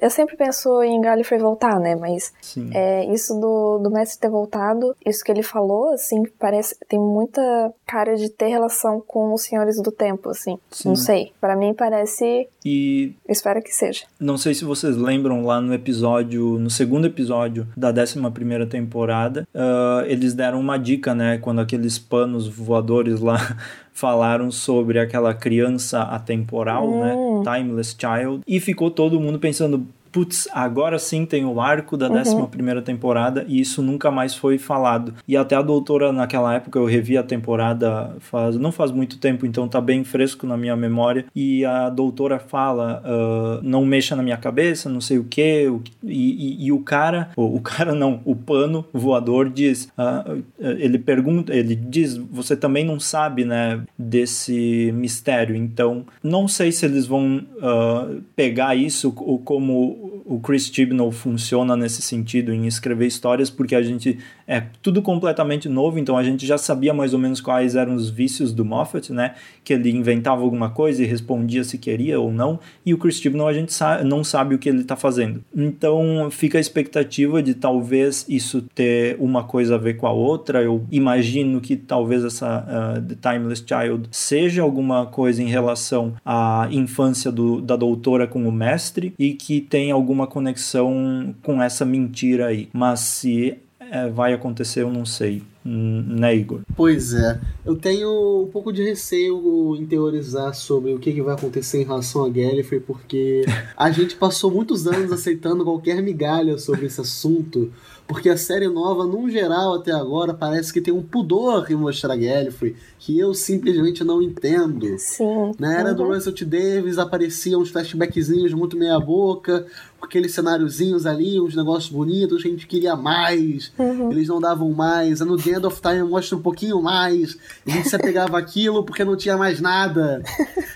[0.00, 1.94] Eu sempre penso em Gallifrey voltar, né?
[1.94, 2.70] Mas Sim.
[2.72, 6.76] é, isso do, do mestre ter voltado, isso que ele falou, assim, parece.
[6.88, 7.42] Tem muita
[7.86, 10.58] cara de ter relação com os senhores do tempo, assim.
[10.70, 10.88] Sim.
[10.88, 11.32] Não sei.
[11.40, 12.48] Pra mim parece.
[12.68, 14.02] E espero que seja.
[14.18, 19.46] Não sei se vocês lembram lá no episódio, no segundo episódio da 11 primeira temporada,
[19.54, 23.56] ah, eles deram uma dica, né, quando aqueles panos voadores lá
[23.94, 27.00] falaram sobre aquela criança atemporal, Hum.
[27.44, 32.08] né, Timeless Child, e ficou todo mundo pensando, putz, agora sim tem o arco da
[32.10, 35.14] 11 primeira temporada e isso nunca mais foi falado.
[35.26, 39.46] E até a doutora naquela época eu revi a temporada faz não faz muito tempo,
[39.46, 44.22] então tá bem fresco na minha memória e a doutora fala ah, não mexa na
[44.22, 45.70] minha cabeça, não sei o que,
[46.04, 50.24] e, e- e o cara, o, cara não, o pano voador diz, ah,
[50.58, 56.84] ele pergunta, ele diz, você também não sabe, né, desse mistério, então não sei se
[56.86, 63.06] eles vão ah, pegar isso ou como o Chris Chibnall funciona nesse sentido em escrever
[63.06, 67.18] histórias, porque a gente é tudo completamente novo, então a gente já sabia mais ou
[67.18, 69.34] menos quais eram os vícios do Moffat, né?
[69.64, 73.48] Que ele inventava alguma coisa e respondia se queria ou não, e o Chris Chibnall
[73.48, 75.42] a gente sa não sabe o que ele está fazendo.
[75.54, 80.62] Então fica a expectativa de talvez isso ter uma coisa a ver com a outra.
[80.62, 86.68] Eu imagino que talvez essa uh, The Timeless Child seja alguma coisa em relação à
[86.70, 92.46] infância do, da doutora com o mestre e que tem alguma conexão com essa mentira
[92.46, 92.68] aí.
[92.72, 93.58] Mas se
[93.90, 95.42] é, vai acontecer, eu não sei.
[95.66, 96.60] Né, Igor?
[96.76, 97.40] Pois é.
[97.64, 101.84] Eu tenho um pouco de receio em teorizar sobre o que, que vai acontecer em
[101.84, 103.44] relação a Gallifrey, porque
[103.76, 107.72] a gente passou muitos anos aceitando qualquer migalha sobre esse assunto
[108.06, 112.16] porque a série nova, num geral, até agora, parece que tem um pudor em mostrar
[112.16, 114.96] Gallifrey, que eu simplesmente não entendo.
[114.98, 115.52] Sim.
[115.58, 115.96] Na era uhum.
[115.96, 116.44] do Russell T.
[116.44, 119.66] Davis apareciam uns flashbackzinhos muito meia boca,
[120.00, 124.12] aqueles cenáriozinhos ali, uns negócios bonitos que a gente queria mais, uhum.
[124.12, 125.18] eles não davam mais.
[125.20, 129.04] No The End of Time mostra um pouquinho mais, a gente se apegava aquilo porque
[129.04, 130.22] não tinha mais nada.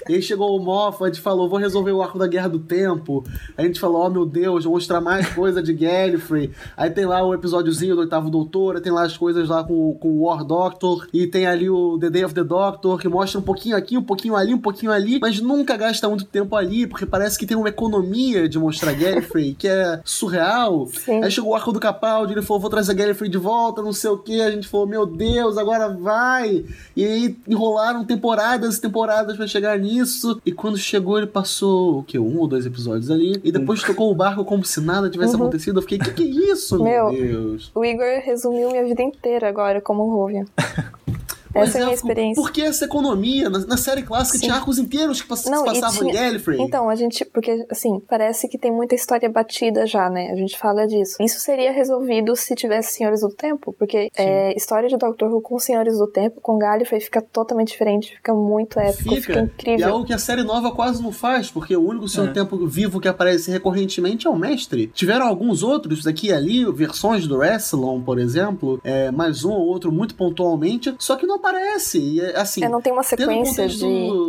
[0.08, 3.24] e aí chegou o Moffat e falou: vou resolver o arco da Guerra do Tempo.
[3.56, 6.50] A gente falou: oh meu Deus, vou mostrar mais coisa de Gallifrey.
[6.76, 10.08] Aí tem lá o episódiozinho do Oitavo Doutor, tem lá as coisas lá com, com
[10.08, 13.42] o War Doctor, e tem ali o The Day of the Doctor, que mostra um
[13.42, 17.06] pouquinho aqui, um pouquinho ali, um pouquinho ali, mas nunca gasta muito tempo ali, porque
[17.06, 20.86] parece que tem uma economia de mostrar Gallifrey que é surreal.
[20.86, 21.22] Sim.
[21.22, 24.10] Aí chegou o arco do Capaldi, ele falou, vou trazer Gallifrey de volta, não sei
[24.10, 24.40] o que.
[24.40, 26.64] A gente falou, meu Deus, agora vai.
[26.96, 30.40] E aí enrolaram temporadas e temporadas para chegar nisso.
[30.44, 33.40] E quando chegou, ele passou, o que, um ou dois episódios ali.
[33.42, 35.42] E depois tocou o barco como se nada tivesse uhum.
[35.42, 35.78] acontecido.
[35.78, 37.70] Eu fiquei, que que é isso, meu, meu Deus?
[37.74, 40.44] O Igor resumiu minha vida inteira agora como Rovia.
[41.54, 42.42] Essa é a minha é, experiência.
[42.42, 44.44] Porque essa economia, na, na série clássica, Sim.
[44.44, 46.10] tinha arcos inteiros que pass Não, passavam tinha...
[46.10, 46.60] em Gallifrey.
[46.60, 47.24] Então, a gente.
[47.24, 50.30] Porque, assim, parece que tem muita história batida já, né?
[50.30, 51.16] A gente fala disso.
[51.20, 55.58] Isso seria resolvido se tivesse Senhores do Tempo, porque é, história de Doctor Who com
[55.58, 59.78] Senhores do Tempo, com Gallifrey, fica totalmente diferente, fica muito épico, fica, fica incrível.
[59.78, 62.28] E é algo que a série nova quase não faz, porque o único Senhor é.
[62.28, 64.88] do Tempo vivo que aparece recorrentemente é o Mestre.
[64.88, 69.66] Tiveram alguns outros aqui e ali, versões do Wrestlon, por exemplo, é, mais um ou
[69.66, 71.98] outro muito pontualmente, só que não aparece.
[71.98, 73.84] E, é, assim, é, não tem uma sequência de.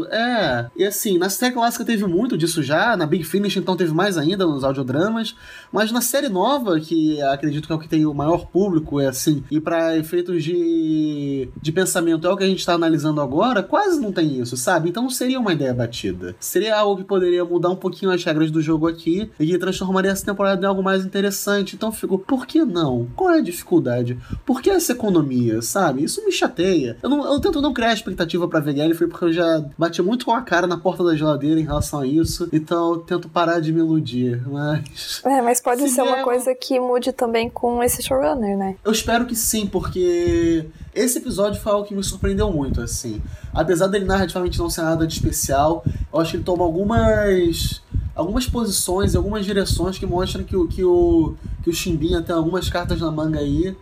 [0.10, 3.94] É, e assim, na série clássica teve muito disso já, na Big Finish então teve
[3.94, 5.36] mais ainda nos audiodramas,
[5.72, 9.08] mas na série nova, que acredito que é o que tem o maior público, é
[9.08, 13.62] assim, e para efeitos de, de pensamento é o que a gente tá analisando agora,
[13.62, 14.90] quase não tem isso, sabe?
[14.90, 16.36] Então seria uma ideia batida.
[16.40, 20.12] Seria algo que poderia mudar um pouquinho as regras do jogo aqui e que transformaria
[20.12, 21.76] essa temporada em algo mais interessante.
[21.76, 23.08] Então fico, por que não?
[23.16, 24.18] Qual é a dificuldade?
[24.46, 26.04] Por que essa economia, sabe?
[26.04, 26.98] Isso me chateia.
[27.02, 30.26] Eu, não, eu tento não criar expectativa para ver Gallifrey porque eu já bati muito
[30.26, 32.48] com a cara na porta da geladeira em relação a isso.
[32.52, 35.22] Então eu tento parar de me iludir, mas.
[35.26, 38.76] É, mas pode ser uma coisa que mude também com esse showrunner, né?
[38.84, 43.22] Eu espero que sim, porque esse episódio foi algo que me surpreendeu muito, assim.
[43.54, 45.84] Apesar dele narrativamente não ser nada de especial,
[46.14, 47.82] eu acho que ele toma algumas
[48.14, 51.34] algumas posições, algumas direções que mostram que o que o
[51.64, 53.76] que o Chimbinha tem algumas cartas na manga aí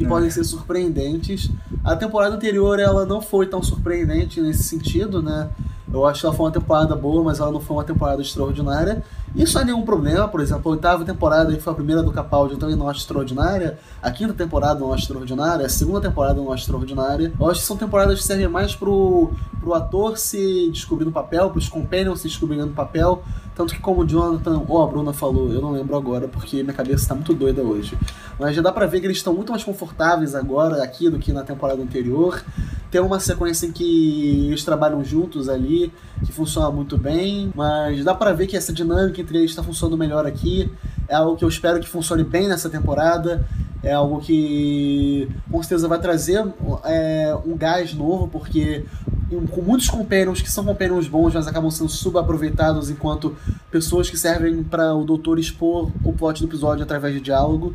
[0.00, 1.50] que podem ser surpreendentes.
[1.84, 5.50] A temporada anterior ela não foi tão surpreendente nesse sentido, né?
[5.92, 9.02] Eu acho que ela foi uma temporada boa, mas ela não foi uma temporada extraordinária.
[9.34, 12.54] Isso não é nenhum problema, por exemplo, a oitava temporada foi a primeira do Capaldi,
[12.54, 13.78] então não é extraordinária.
[14.02, 17.32] A quinta temporada não é extraordinária, a segunda temporada não é extraordinária.
[17.38, 21.50] Eu acho que são temporadas que servem mais pro, pro ator se descobrir no papel,
[21.50, 23.22] pros companions se descobrirem no papel.
[23.54, 26.72] Tanto que como o Jonathan ou a Bruna falou, eu não lembro agora porque minha
[26.72, 27.98] cabeça tá muito doida hoje.
[28.38, 31.32] Mas já dá pra ver que eles estão muito mais confortáveis agora aqui do que
[31.32, 32.42] na temporada anterior.
[32.90, 35.92] Tem uma sequência em que eles trabalham juntos ali,
[36.24, 39.96] que funciona muito bem, mas dá para ver que essa dinâmica entre eles está funcionando
[39.96, 40.70] melhor aqui.
[41.08, 43.46] É algo que eu espero que funcione bem nessa temporada.
[43.82, 46.44] É algo que com certeza vai trazer
[46.84, 48.84] é, um gás novo, porque
[49.52, 53.36] com muitos companions que são companions bons, mas acabam sendo subaproveitados enquanto
[53.70, 57.74] pessoas que servem para o doutor expor o plot do episódio através de diálogo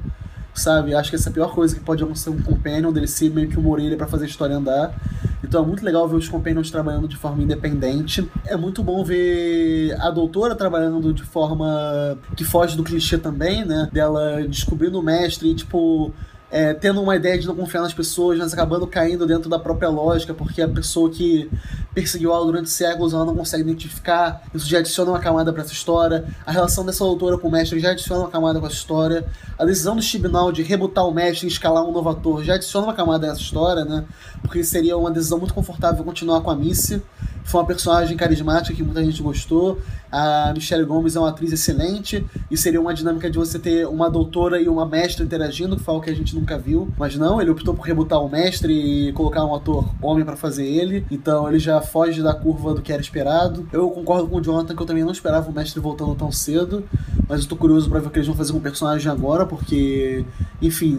[0.56, 0.96] sabe?
[0.96, 3.50] Acho que essa é a pior coisa que pode acontecer um companion dele ser meio
[3.50, 4.96] que uma orelha para fazer a história andar.
[5.44, 8.28] Então é muito legal ver os companions trabalhando de forma independente.
[8.46, 13.90] É muito bom ver a doutora trabalhando de forma que foge do clichê também, né?
[13.92, 16.12] Dela descobrindo o mestre e, tipo,
[16.52, 19.90] é, tendo uma ideia de não confiar nas pessoas, mas acabando caindo dentro da própria
[19.90, 21.50] lógica, porque a pessoa que
[21.94, 24.44] perseguiu ela durante séculos ela não consegue identificar.
[24.54, 26.26] Isso já adiciona uma camada para essa história.
[26.46, 29.26] A relação dessa autora com o mestre já adiciona uma camada com essa história.
[29.58, 32.88] A decisão do Chibnall de rebutar o mestre e escalar um novo ator já adiciona
[32.88, 34.06] uma camada nessa história, né?
[34.42, 37.02] Porque seria uma decisão muito confortável continuar com a Missy.
[37.46, 39.80] Foi uma personagem carismática que muita gente gostou.
[40.12, 44.10] A Michelle Gomes é uma atriz excelente e seria uma dinâmica de você ter uma
[44.10, 46.92] doutora e uma mestra interagindo, que foi algo que a gente nunca viu.
[46.98, 50.66] Mas não, ele optou por rebutar o mestre e colocar um ator homem para fazer
[50.66, 51.06] ele.
[51.12, 53.68] Então ele já foge da curva do que era esperado.
[53.72, 56.84] Eu concordo com o Jonathan que eu também não esperava o mestre voltando tão cedo,
[57.28, 59.46] mas eu tô curioso para ver o que eles vão fazer com o personagem agora,
[59.46, 60.26] porque,
[60.62, 60.96] enfim,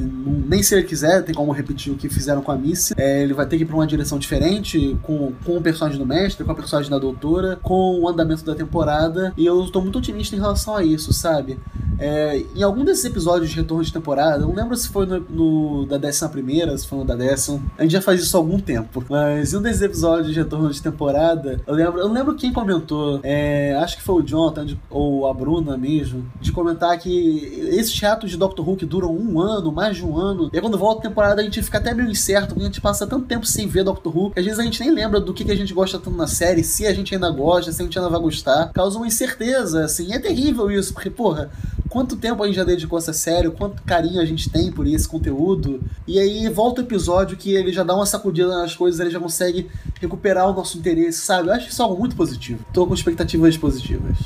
[0.49, 2.95] nem se ele quiser, tem como repetir o que fizeram com a Missy.
[2.97, 6.07] É, ele vai ter que ir pra uma direção diferente com, com o personagem do
[6.07, 9.99] mestre com a personagem da doutora, com o andamento da temporada, e eu tô muito
[9.99, 11.59] otimista em relação a isso, sabe?
[11.99, 15.87] É, em algum desses episódios de retorno de temporada, não lembro se foi no, no
[15.87, 17.61] da décima primeira, se foi no da décima.
[17.79, 19.05] A gente já faz isso há algum tempo.
[19.09, 23.21] Mas em um desses episódios de retorno de temporada, eu lembro, eu lembro quem comentou.
[23.23, 28.31] É, acho que foi o Jonathan ou a Bruna mesmo, de comentar que esses teatros
[28.31, 31.09] de Doctor Who que duram um ano, mais de um ano, e quando volta a
[31.09, 33.85] temporada a gente fica até meio incerto, porque a gente passa tanto tempo sem ver
[33.85, 35.99] Doctor Who, que às vezes a gente nem lembra do que, que a gente gosta
[35.99, 38.73] tanto na série, se a gente ainda gosta, se a gente ainda vai gostar.
[38.73, 40.13] Causa uma incerteza, assim.
[40.13, 41.51] É terrível isso, porque, porra,
[41.89, 44.87] quanto tempo a gente já dedicou a essa série, quanto carinho a gente tem por
[44.87, 45.81] esse conteúdo.
[46.07, 49.21] E aí volta o episódio que ele já dá uma sacudida nas coisas, ele já
[49.21, 49.69] consegue
[50.01, 51.49] recuperar o nosso interesse, sabe?
[51.49, 52.65] Eu acho isso algo muito positivo.
[52.73, 54.17] Tô com expectativas positivas.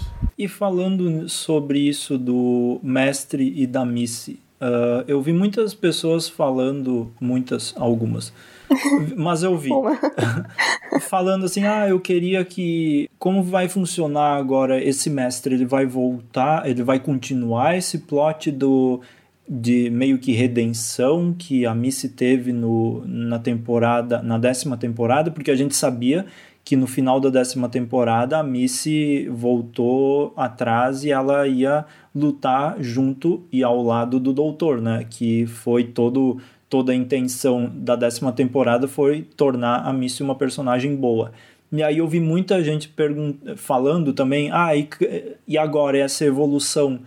[0.40, 7.12] E falando sobre isso do mestre e da Missy, uh, eu vi muitas pessoas falando,
[7.20, 8.32] muitas, algumas,
[9.18, 9.68] mas eu vi.
[11.02, 13.10] Falando assim, ah, eu queria que.
[13.18, 15.54] Como vai funcionar agora esse mestre?
[15.54, 19.02] Ele vai voltar, ele vai continuar esse plot do.
[19.46, 25.50] De meio que redenção que a Missy teve no, na temporada, na décima temporada, porque
[25.50, 26.24] a gente sabia
[26.64, 33.42] que no final da décima temporada a Missy voltou atrás e ela ia lutar junto
[33.50, 35.06] e ao lado do doutor, né?
[35.08, 40.94] Que foi todo toda a intenção da décima temporada foi tornar a Missy uma personagem
[40.94, 41.32] boa.
[41.72, 42.92] E aí eu vi muita gente
[43.56, 44.88] falando também, ah, e,
[45.46, 47.00] e agora essa evolução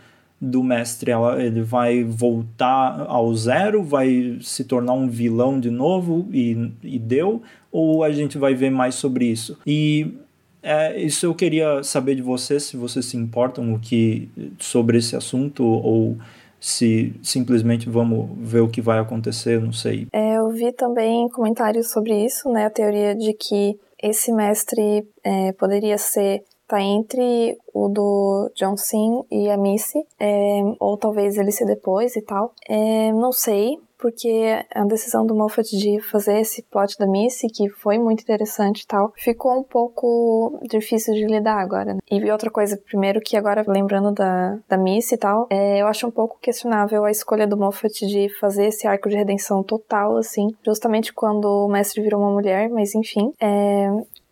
[0.43, 6.27] do mestre, ela, ele vai voltar ao zero, vai se tornar um vilão de novo
[6.33, 9.57] e, e deu, ou a gente vai ver mais sobre isso?
[9.65, 10.13] E
[10.61, 14.29] é, isso eu queria saber de vocês, se vocês se importam o que,
[14.59, 16.17] sobre esse assunto, ou
[16.59, 20.07] se simplesmente vamos ver o que vai acontecer, não sei.
[20.11, 22.65] É, eu vi também comentários sobre isso, né?
[22.65, 29.23] A teoria de que esse mestre é, poderia ser tá entre o do John Sim
[29.31, 32.53] e a Missy, é, ou talvez ele ser depois e tal.
[32.67, 37.69] É, não sei, porque a decisão do Moffat de fazer esse plot da Missy, que
[37.69, 41.93] foi muito interessante e tal, ficou um pouco difícil de lidar agora.
[41.93, 41.99] Né?
[42.11, 46.05] E outra coisa, primeiro que agora, lembrando da, da Missy e tal, é, eu acho
[46.05, 50.49] um pouco questionável a escolha do Moffat de fazer esse arco de redenção total, assim,
[50.65, 53.31] justamente quando o mestre virou uma mulher, mas enfim.
[53.39, 53.87] É,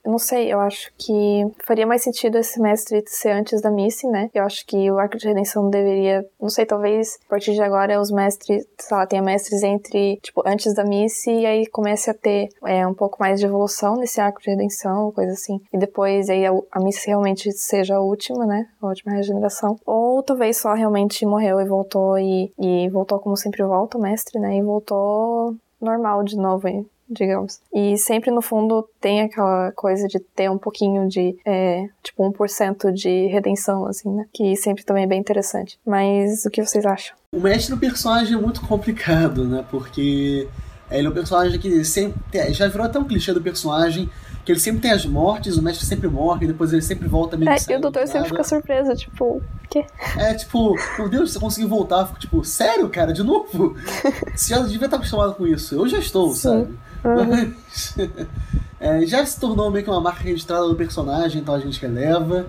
[0.05, 4.29] não sei, eu acho que faria mais sentido esse mestre ser antes da Missy, né?
[4.33, 7.99] Eu acho que o arco de redenção deveria, não sei, talvez a partir de agora
[7.99, 12.13] os mestres, sei lá, tenha mestres entre, tipo, antes da Missy e aí comece a
[12.13, 15.59] ter é, um pouco mais de evolução nesse arco de redenção, coisa assim.
[15.73, 18.67] E depois aí a, a Missy realmente seja a última, né?
[18.81, 19.75] A última regeneração.
[19.85, 24.39] Ou talvez só realmente morreu e voltou e, e voltou como sempre volta o mestre,
[24.39, 24.57] né?
[24.57, 26.67] E voltou normal de novo
[27.11, 27.59] digamos.
[27.73, 32.91] E sempre no fundo tem aquela coisa de ter um pouquinho de, é, tipo, 1%
[32.91, 34.25] de redenção, assim, né?
[34.33, 35.77] Que sempre também é bem interessante.
[35.85, 37.15] Mas o que vocês acham?
[37.33, 39.63] O mestre do personagem é muito complicado, né?
[39.69, 40.47] Porque
[40.89, 42.19] ele é um personagem que sempre.
[42.53, 44.09] Já virou até um clichê do personagem.
[44.43, 47.51] Que ele sempre tem as mortes, o mestre sempre morre, depois ele sempre volta meio
[47.51, 49.85] É, e o doutor sempre fica surpreso, tipo, o quê?
[50.17, 52.07] É, tipo, meu Deus, você conseguiu voltar.
[52.07, 53.75] Fico, tipo, sério, cara, de novo?
[54.35, 55.75] Você já devia estar acostumado com isso.
[55.75, 56.39] Eu já estou, Sim.
[56.39, 56.79] sabe?
[57.03, 57.27] Uhum.
[57.27, 57.95] Mas,
[58.79, 62.45] é, já se tornou meio que uma marca registrada do personagem, então a gente releva.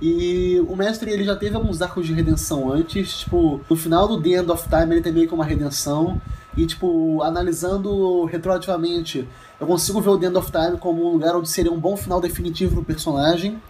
[0.00, 4.20] E o mestre ele já teve alguns arcos de redenção antes, tipo, no final do
[4.20, 6.20] The End of Time ele tem meio que uma redenção.
[6.56, 9.26] E, tipo, analisando retroativamente,
[9.58, 11.96] eu consigo ver o The End of Time como um lugar onde seria um bom
[11.96, 13.60] final definitivo pro personagem.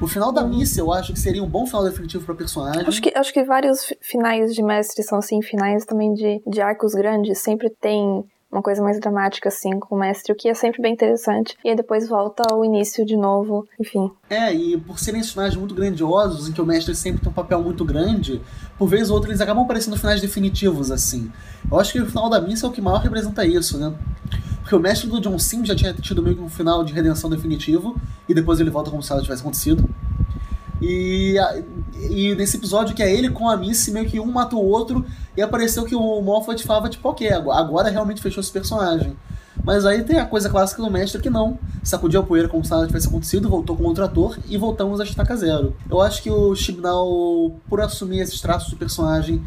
[0.00, 2.86] O final da missa eu acho que seria um bom final definitivo pro personagem.
[2.86, 6.92] Acho que, acho que vários finais de mestre são assim, finais também de, de arcos
[6.94, 10.80] grandes, sempre tem uma coisa mais dramática, assim, com o mestre, o que é sempre
[10.80, 11.56] bem interessante.
[11.64, 14.10] E aí depois volta ao início de novo, enfim.
[14.30, 17.62] É, e por serem personagens muito grandiosos, em que o mestre sempre tem um papel
[17.62, 18.40] muito grande,
[18.78, 21.30] por vez ou outra eles acabam parecendo finais definitivos, assim.
[21.70, 23.94] Eu acho que o final da missa é o que maior representa isso, né?
[24.60, 27.28] Porque o mestre do John Sim já tinha tido meio que um final de redenção
[27.28, 27.96] definitivo,
[28.28, 29.88] e depois ele volta como se nada tivesse acontecido.
[30.80, 31.36] E,
[32.10, 35.04] e nesse episódio que é ele com a Missy, meio que um mata o outro,
[35.36, 39.16] e apareceu que o Moffat falava, tipo, ok, agora realmente fechou esse personagem.
[39.64, 41.58] Mas aí tem a coisa clássica do mestre que não.
[41.82, 45.04] Sacudiu a poeira como se nada tivesse acontecido, voltou com outro ator e voltamos a
[45.04, 45.74] estaca zero.
[45.90, 49.42] Eu acho que o Chibnall, por assumir esses traços do personagem,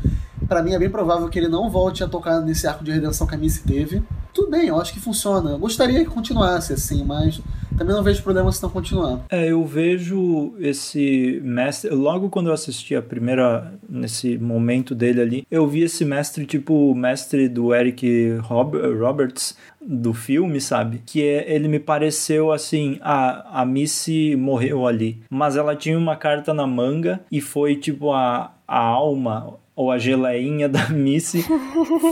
[0.48, 3.26] para mim é bem provável que ele não volte a tocar nesse arco de redenção
[3.26, 4.04] que a Missy teve.
[4.34, 5.52] Tudo bem, eu acho que funciona.
[5.52, 7.42] Eu gostaria que continuasse assim, mas
[7.78, 9.26] também não vejo problema se não continuar.
[9.30, 11.90] É, eu vejo esse mestre.
[11.90, 13.74] Logo quando eu assisti a primeira.
[13.90, 20.14] Nesse momento dele ali, eu vi esse mestre, tipo o mestre do Eric Roberts do
[20.14, 21.02] filme, sabe?
[21.06, 26.16] Que é, ele me pareceu assim: a, a Missy morreu ali, mas ela tinha uma
[26.16, 31.46] carta na manga e foi tipo a, a alma ou a geleinha da Missy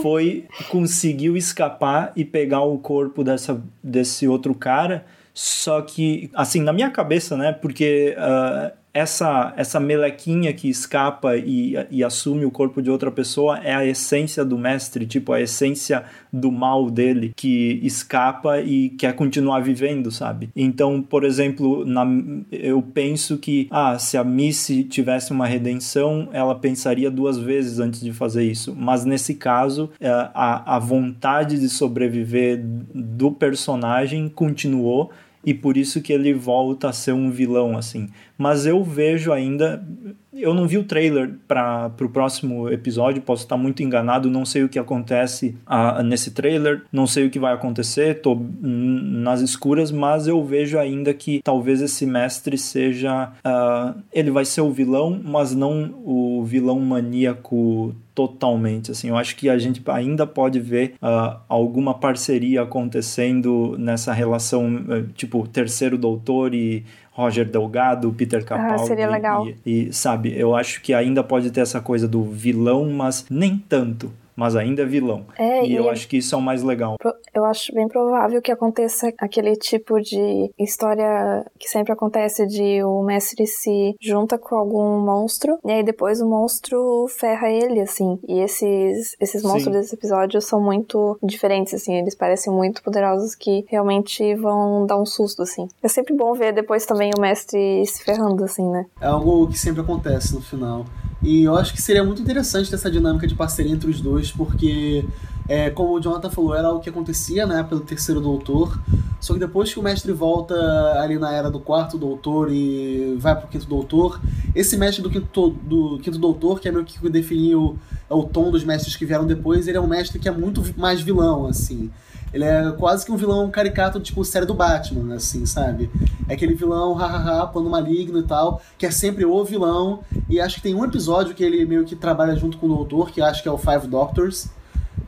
[0.02, 5.04] foi conseguiu escapar e pegar o corpo dessa, desse outro cara.
[5.32, 7.52] Só que, assim, na minha cabeça, né?
[7.52, 13.58] Porque uh, essa, essa melequinha que escapa e, e assume o corpo de outra pessoa
[13.58, 19.14] é a essência do mestre, tipo, a essência do mal dele, que escapa e quer
[19.14, 20.50] continuar vivendo, sabe?
[20.54, 22.06] Então, por exemplo, na,
[22.50, 28.00] eu penso que, ah, se a Missy tivesse uma redenção, ela pensaria duas vezes antes
[28.00, 28.74] de fazer isso.
[28.76, 35.10] Mas nesse caso, é, a, a vontade de sobreviver do personagem continuou
[35.44, 38.08] e por isso que ele volta a ser um vilão assim.
[38.40, 39.86] Mas eu vejo ainda,
[40.32, 44.64] eu não vi o trailer para o próximo episódio, posso estar muito enganado, não sei
[44.64, 49.92] o que acontece uh, nesse trailer, não sei o que vai acontecer, tô nas escuras,
[49.92, 55.20] mas eu vejo ainda que talvez esse mestre seja, uh, ele vai ser o vilão,
[55.22, 58.90] mas não o vilão maníaco totalmente.
[58.90, 64.76] Assim, eu acho que a gente ainda pode ver uh, alguma parceria acontecendo nessa relação,
[64.76, 66.84] uh, tipo, terceiro doutor e
[67.20, 68.82] Roger Delgado, Peter Capaldi.
[68.82, 69.46] Ah, seria legal.
[69.64, 73.58] E, e, sabe, eu acho que ainda pode ter essa coisa do vilão, mas nem
[73.58, 75.26] tanto mas ainda é vilão.
[75.38, 76.96] É, e, e eu acho que isso é o mais legal.
[77.34, 83.02] Eu acho bem provável que aconteça aquele tipo de história que sempre acontece de o
[83.02, 88.18] mestre se junta com algum monstro e aí depois o monstro ferra ele, assim.
[88.26, 89.80] E esses, esses monstros Sim.
[89.82, 91.96] desse episódio são muito diferentes, assim.
[91.96, 95.68] Eles parecem muito poderosos que realmente vão dar um susto, assim.
[95.82, 98.86] É sempre bom ver depois também o mestre se ferrando, assim, né?
[99.02, 100.86] É algo que sempre acontece no final.
[101.22, 104.32] E eu acho que seria muito interessante ter essa dinâmica de parceria entre os dois,
[104.32, 105.04] porque,
[105.48, 108.78] é, como o Jonathan falou, era o que acontecia época do terceiro doutor.
[109.20, 110.54] Só que depois que o mestre volta
[110.98, 114.18] ali na era do quarto doutor e vai pro quinto doutor,
[114.54, 118.64] esse mestre do quinto, do quinto doutor, que é meio que definiu o tom dos
[118.64, 121.90] mestres que vieram depois, ele é um mestre que é muito mais vilão, assim.
[122.32, 125.90] Ele é quase que um vilão caricato, tipo, série do Batman, assim, sabe?
[126.28, 130.00] É aquele vilão, hahaha, plano maligno e tal, que é sempre o vilão.
[130.28, 133.10] E acho que tem um episódio que ele meio que trabalha junto com o Doutor,
[133.10, 134.48] que acho que é o Five Doctors.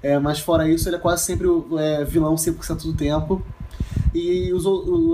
[0.03, 3.41] É, mas fora isso, ele é quase sempre o é, vilão 100% do tempo.
[4.12, 4.66] E os,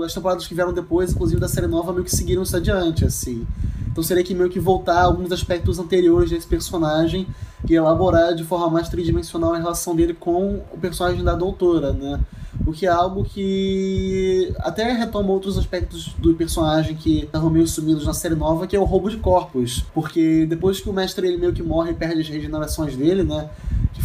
[0.03, 3.45] as temporadas que vieram depois, inclusive da série nova, meio que seguiram isso adiante, assim.
[3.87, 7.27] Então seria que meio que voltar alguns aspectos anteriores desse personagem
[7.67, 12.19] e elaborar de forma mais tridimensional a relação dele com o personagem da doutora, né?
[12.65, 18.05] O que é algo que até retoma outros aspectos do personagem que estavam meio sumidos
[18.05, 19.85] na série nova, que é o roubo de corpos.
[19.93, 23.49] Porque depois que o mestre ele meio que morre e perde as regenerações dele, né?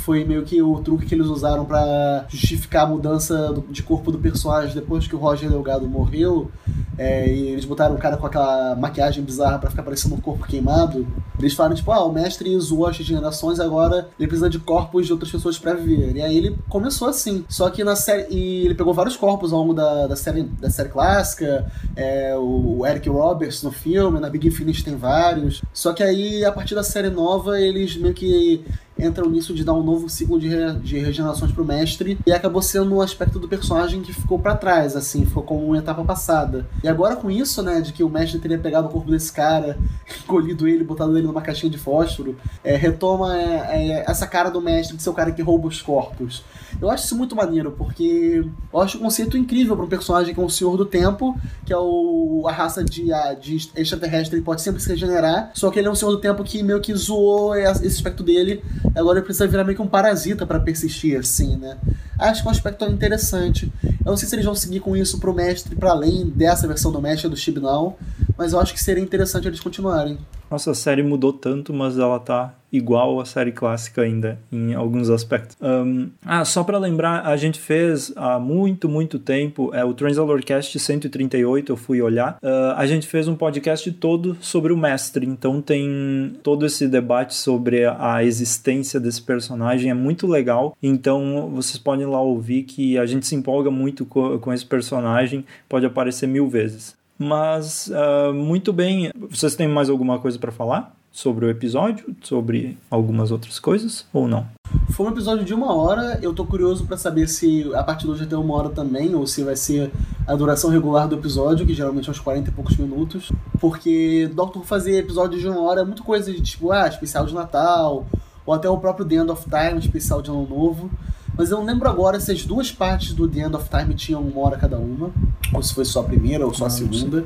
[0.05, 4.19] Foi meio que o truque que eles usaram para justificar a mudança de corpo do
[4.19, 6.51] personagem depois que o Roger Delgado morreu.
[6.99, 10.47] É, e eles botaram o cara com aquela maquiagem bizarra para ficar parecendo um corpo
[10.47, 11.07] queimado.
[11.39, 15.13] Eles falaram, tipo, ah, o mestre zoou as regenerações, agora ele precisa de corpos de
[15.13, 16.15] outras pessoas para viver.
[16.17, 17.45] E aí ele começou assim.
[17.49, 18.27] Só que na série.
[18.31, 21.71] E ele pegou vários corpos ao longo da, da, série, da série clássica.
[21.97, 25.63] É, o Eric Roberts no filme, na Big Finish tem vários.
[25.73, 28.65] Só que aí, a partir da série nova, eles meio que
[28.99, 32.63] entram nisso de dar um novo ciclo de, re, de regenerações pro mestre e acabou
[32.63, 36.67] sendo um aspecto do personagem que ficou para trás, assim, ficou como uma etapa passada.
[36.83, 39.77] E agora com isso, né, de que o mestre teria pegado o corpo desse cara,
[40.23, 44.61] encolhido ele, botado ele numa caixinha de fósforo, é, retoma é, é, essa cara do
[44.61, 46.45] mestre de ser o cara que rouba os corpos.
[46.81, 50.41] Eu acho isso muito maneiro, porque eu acho um conceito incrível para um personagem que
[50.41, 54.45] é o Senhor do Tempo, que é o, a raça de, a, de extraterrestre, ele
[54.45, 56.95] pode sempre se regenerar, só que ele é um Senhor do Tempo que meio que
[56.95, 58.63] zoou esse aspecto dele
[58.95, 61.77] agora ele precisa virar meio que um parasita para persistir, assim, né?
[62.19, 63.73] Acho que é um aspecto interessante.
[63.83, 66.93] Eu não sei se eles vão seguir com isso pro mestre, para além dessa versão
[66.93, 67.97] do mestre do Chib não,
[68.37, 70.19] mas eu acho que seria interessante eles continuarem.
[70.51, 75.09] Nossa, a série mudou tanto, mas ela tá igual à série clássica ainda, em alguns
[75.09, 75.57] aspectos.
[75.63, 80.77] Um, ah, só para lembrar, a gente fez há muito, muito tempo, é o Transalorcast
[80.77, 85.63] 138, eu fui olhar, uh, a gente fez um podcast todo sobre o mestre, então
[85.63, 92.07] tem todo esse debate sobre a existência desse personagem, é muito legal, então vocês podem
[92.07, 96.49] lá ouvir que a gente se empolga muito com, com esse personagem, pode aparecer mil
[96.49, 96.97] vezes.
[97.17, 100.93] Mas, uh, muito bem, vocês têm mais alguma coisa para falar?
[101.15, 104.49] Sobre o episódio, sobre algumas outras coisas ou não?
[104.91, 106.19] Foi um episódio de uma hora.
[106.21, 109.15] Eu tô curioso para saber se a partir de hoje vai ter uma hora também,
[109.15, 109.93] ou se vai ser
[110.27, 113.31] a duração regular do episódio, que geralmente é uns 40 e poucos minutos.
[113.61, 117.33] Porque Doctor fazer episódio de uma hora é muita coisa de tipo, ah, especial de
[117.33, 118.05] Natal,
[118.45, 120.91] ou até o próprio The End of Time, especial de Ano Novo.
[121.39, 124.21] Mas eu não lembro agora se as duas partes do The End of Time tinham
[124.21, 125.13] uma hora cada uma,
[125.53, 127.25] ou se foi só a primeira ou só a segunda.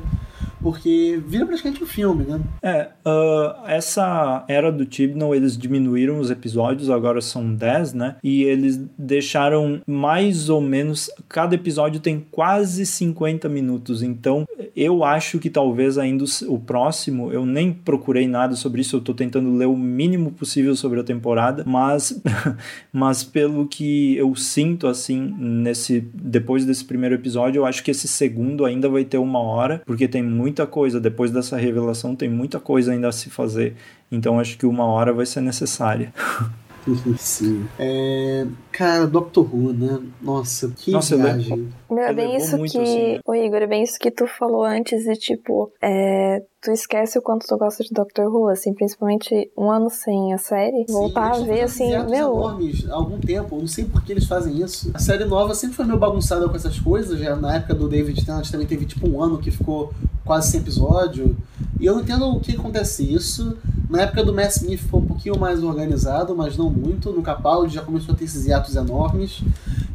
[0.61, 2.39] Porque vira praticamente um filme, né?
[2.61, 8.15] É, uh, essa era do Tibnall, eles diminuíram os episódios, agora são 10, né?
[8.23, 11.09] E eles deixaram mais ou menos.
[11.27, 14.45] Cada episódio tem quase 50 minutos, então
[14.75, 19.13] eu acho que talvez ainda o próximo, eu nem procurei nada sobre isso, eu tô
[19.13, 22.21] tentando ler o mínimo possível sobre a temporada, mas,
[22.91, 28.07] mas pelo que eu sinto assim, nesse depois desse primeiro episódio, eu acho que esse
[28.07, 32.59] segundo ainda vai ter uma hora, porque tem muita coisa, depois dessa revelação tem muita
[32.59, 33.75] coisa ainda a se fazer.
[34.11, 36.11] Então acho que uma hora vai ser necessária.
[37.17, 37.67] Sim.
[37.77, 39.99] É, cara, Doctor Who, né?
[40.21, 41.69] Nossa, que Nossa, viagem.
[41.89, 42.79] Meu, é bem isso que.
[42.79, 45.71] Assim, Ô, Igor, é bem isso que tu falou antes de tipo.
[45.81, 50.33] É, tu esquece o quanto tu gosta de Doctor Who, assim, principalmente um ano sem
[50.33, 50.85] a série.
[50.87, 52.33] Sim, voltar a ver, assim, meu.
[52.33, 54.91] enormes há algum tempo, não sei por que eles fazem isso.
[54.93, 57.19] A série nova sempre foi meio bagunçada com essas coisas.
[57.19, 59.93] Já na época do David Tennant também teve tipo um ano que ficou
[60.29, 61.35] quase sem episódio.
[61.79, 63.57] E eu entendo o que acontece isso.
[63.89, 67.11] Na época do Matt Smith foi um pouquinho mais organizado, mas não muito.
[67.11, 69.41] No Capaldi já começou a ter esses hiatos enormes.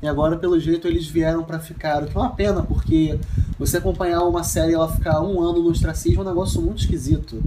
[0.03, 2.03] E agora, pelo jeito, eles vieram para ficar.
[2.03, 3.17] O que é uma pena, porque
[3.57, 6.81] você acompanhar uma série e ela ficar um ano no ostracismo é um negócio muito
[6.81, 7.41] esquisito.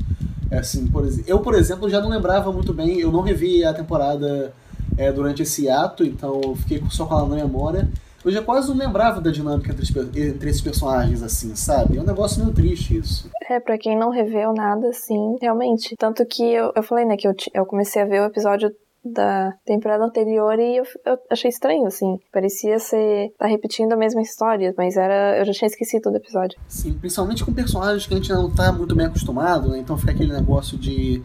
[0.49, 3.01] É assim, por eu, por exemplo, já não lembrava muito bem.
[3.01, 4.53] Eu não revi a temporada
[4.97, 7.89] é, durante esse ato, então eu fiquei só com ela na memória
[8.27, 11.97] eu já quase não lembrava da dinâmica entre, entre esses personagens, assim, sabe?
[11.97, 13.29] É um negócio meio triste isso.
[13.49, 15.95] É, pra quem não reveu nada, assim, realmente.
[15.97, 18.69] Tanto que eu, eu falei, né, que eu, eu comecei a ver o episódio
[19.05, 22.17] da temporada anterior e eu, eu, achei estranho, assim.
[22.31, 23.31] Parecia ser.
[23.37, 25.37] tá repetindo a mesma história, mas era.
[25.37, 26.59] Eu já tinha esquecido do episódio.
[26.67, 29.79] Sim, principalmente com personagens que a gente não tá muito bem acostumado, né?
[29.79, 31.23] Então fica aquele negócio de.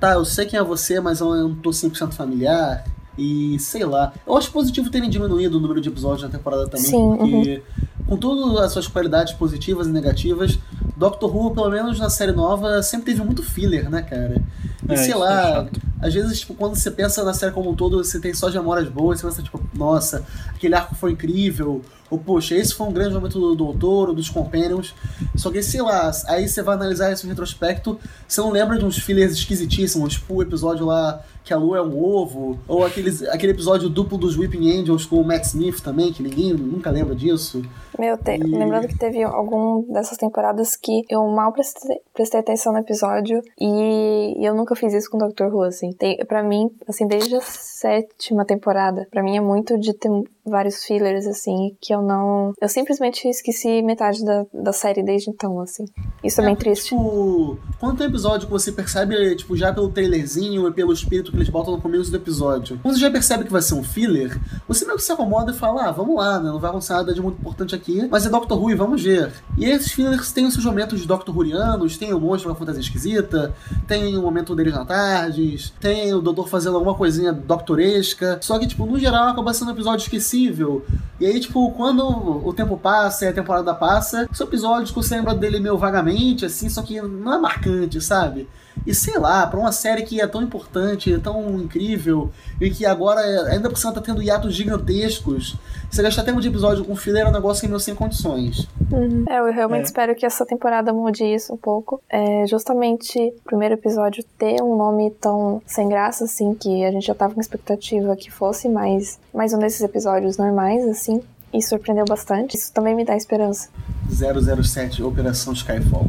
[0.00, 2.84] Tá, eu sei quem é você, mas eu não tô 100% familiar.
[3.20, 4.14] E sei lá.
[4.26, 8.06] Eu acho positivo terem diminuído o número de episódios na temporada também, Sim, porque uhum.
[8.06, 10.58] com todas as suas qualidades positivas e negativas,
[10.96, 14.42] Doctor Who, pelo menos na série nova, sempre teve muito filler, né, cara?
[14.88, 17.74] E é, sei lá, é às vezes, tipo, quando você pensa na série como um
[17.74, 21.82] todo, você tem só de memórias boas, você pensa, tipo, nossa, aquele arco foi incrível,
[22.10, 24.94] ou, poxa, esse foi um grande momento do Doutor, ou dos Companions.
[25.36, 28.84] Só que, sei lá, aí você vai analisar isso em retrospecto, você não lembra de
[28.84, 33.22] uns fillers esquisitíssimos, tipo o episódio lá que a lua é um ovo, ou aqueles,
[33.22, 37.14] aquele episódio duplo dos Weeping Angels com o Matt Smith também, que ninguém nunca lembra
[37.14, 37.62] disso.
[37.98, 38.36] Meu, te...
[38.36, 38.38] e...
[38.38, 44.34] lembrando que teve algum dessas temporadas que eu mal prestei, prestei atenção no episódio e
[44.38, 45.52] eu nunca fiz isso com o Dr.
[45.52, 45.92] Who, assim.
[45.92, 50.10] Tem, pra mim, assim, desde a sétima temporada, pra mim é muito de ter
[50.44, 52.52] vários fillers, assim, que eu não.
[52.60, 55.84] Eu simplesmente esqueci metade da, da série desde então, assim.
[56.22, 56.90] Isso é, é bem triste.
[56.90, 61.36] Tipo, quando tem episódio que você percebe, tipo, já pelo trailerzinho e pelo espírito que
[61.36, 64.38] eles botam no começo do episódio, quando você já percebe que vai ser um filler,
[64.66, 66.50] você meio que se acomoda e fala, ah, vamos lá, né?
[66.50, 69.32] Não vai acontecer nada de muito importante aqui, mas é Doctor Who e vamos ver.
[69.56, 72.58] E esses fillers têm os seus momentos de Doctor Whoianos, tem o monstro com a
[72.58, 73.54] fantasia esquisita,
[73.86, 78.38] tem o momento deles na tardes, tem o doutor fazendo alguma coisinha doctoresca.
[78.42, 80.84] Só que, tipo, no geral acaba sendo um episódio esquecível.
[81.18, 85.16] E aí, tipo, quando o tempo passa e a temporada passa, são episódios que você
[85.16, 88.48] lembra dele meio vagamente, assim, só que não é marcante, sabe?
[88.86, 93.20] E sei lá, para uma série que é tão importante, tão incrível, e que agora
[93.50, 95.56] ainda por cima tá tendo hiatos gigantescos,
[95.90, 98.68] você gastar tempo de episódio com filler é um negócio que meio sem condições.
[98.92, 99.24] Uhum.
[99.28, 99.84] É, eu realmente é.
[99.84, 102.00] espero que essa temporada mude isso um pouco.
[102.08, 107.06] É justamente o primeiro episódio ter um nome tão sem graça, assim, que a gente
[107.06, 111.20] já tava com expectativa que fosse mais, mais um desses episódios normais, assim.
[111.52, 112.56] E surpreendeu bastante.
[112.56, 113.68] Isso também me dá esperança.
[114.08, 116.08] 007 Operação Skyfall.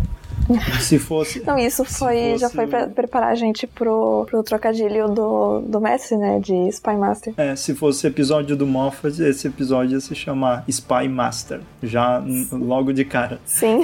[0.81, 1.41] Se fosse.
[1.45, 2.37] Não, isso foi, fosse...
[2.37, 6.39] já foi pra preparar a gente pro, pro trocadilho do, do Messi, né?
[6.39, 7.33] De Spy Master.
[7.37, 11.61] É, se fosse episódio do Moffat, esse episódio ia se chamar Spy Master.
[11.81, 13.39] Já logo de cara.
[13.45, 13.81] Sim.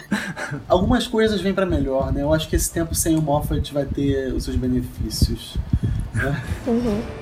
[0.68, 2.22] Algumas coisas vêm para melhor, né?
[2.22, 5.56] Eu acho que esse tempo sem o Moffat vai ter os seus benefícios.
[6.14, 6.42] Né?
[6.66, 7.19] Uhum.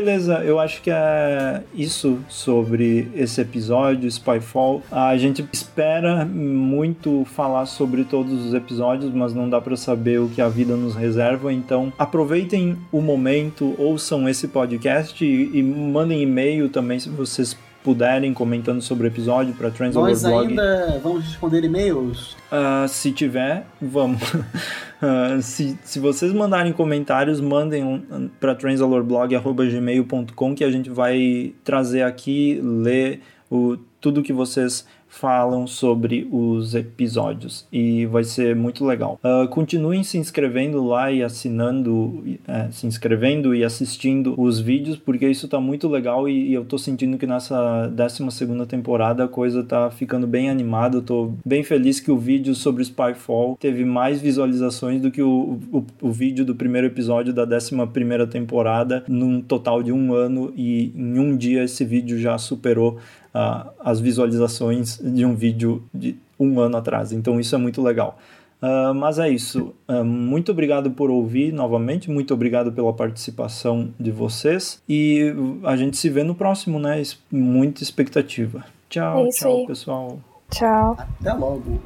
[0.00, 4.82] Beleza, eu acho que é isso sobre esse episódio, Spyfall.
[4.90, 10.28] A gente espera muito falar sobre todos os episódios, mas não dá para saber o
[10.28, 16.22] que a vida nos reserva, então aproveitem o momento, ouçam esse podcast e, e mandem
[16.22, 20.48] e-mail também se vocês puderem, comentando sobre o episódio para Nós Blog.
[20.48, 22.34] ainda vamos responder e-mails?
[22.50, 24.22] Uh, se tiver, vamos.
[24.32, 32.00] uh, se, se vocês mandarem comentários, mandem um, para transalorblog.gmail.com que a gente vai trazer
[32.02, 33.20] aqui, ler
[33.50, 34.84] o, tudo que vocês
[35.14, 39.18] falam sobre os episódios e vai ser muito legal.
[39.22, 45.26] Uh, continuem se inscrevendo lá e assinando, é, se inscrevendo e assistindo os vídeos, porque
[45.26, 49.28] isso tá muito legal e, e eu tô sentindo que nessa 12 segunda temporada a
[49.28, 50.98] coisa tá ficando bem animada.
[50.98, 55.60] Eu tô bem feliz que o vídeo sobre Spyfall teve mais visualizações do que o,
[55.72, 60.52] o, o vídeo do primeiro episódio da 11 primeira temporada num total de um ano
[60.56, 62.98] e em um dia esse vídeo já superou
[63.34, 67.12] uh, as visualizações de um vídeo de um ano atrás.
[67.12, 68.18] Então isso é muito legal.
[68.62, 69.74] Uh, mas é isso.
[69.86, 72.10] Uh, muito obrigado por ouvir novamente.
[72.10, 74.82] Muito obrigado pela participação de vocês.
[74.88, 77.02] E a gente se vê no próximo, né?
[77.30, 78.64] Muita expectativa.
[78.88, 79.66] Tchau, é tchau, aí.
[79.66, 80.18] pessoal.
[80.50, 80.96] Tchau.
[81.20, 81.80] Até logo.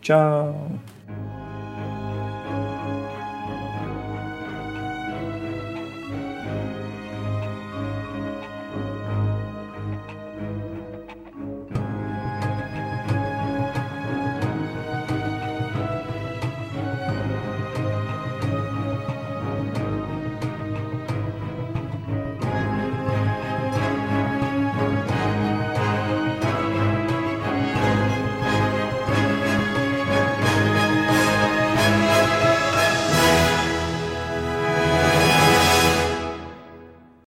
[0.00, 0.70] Tchau.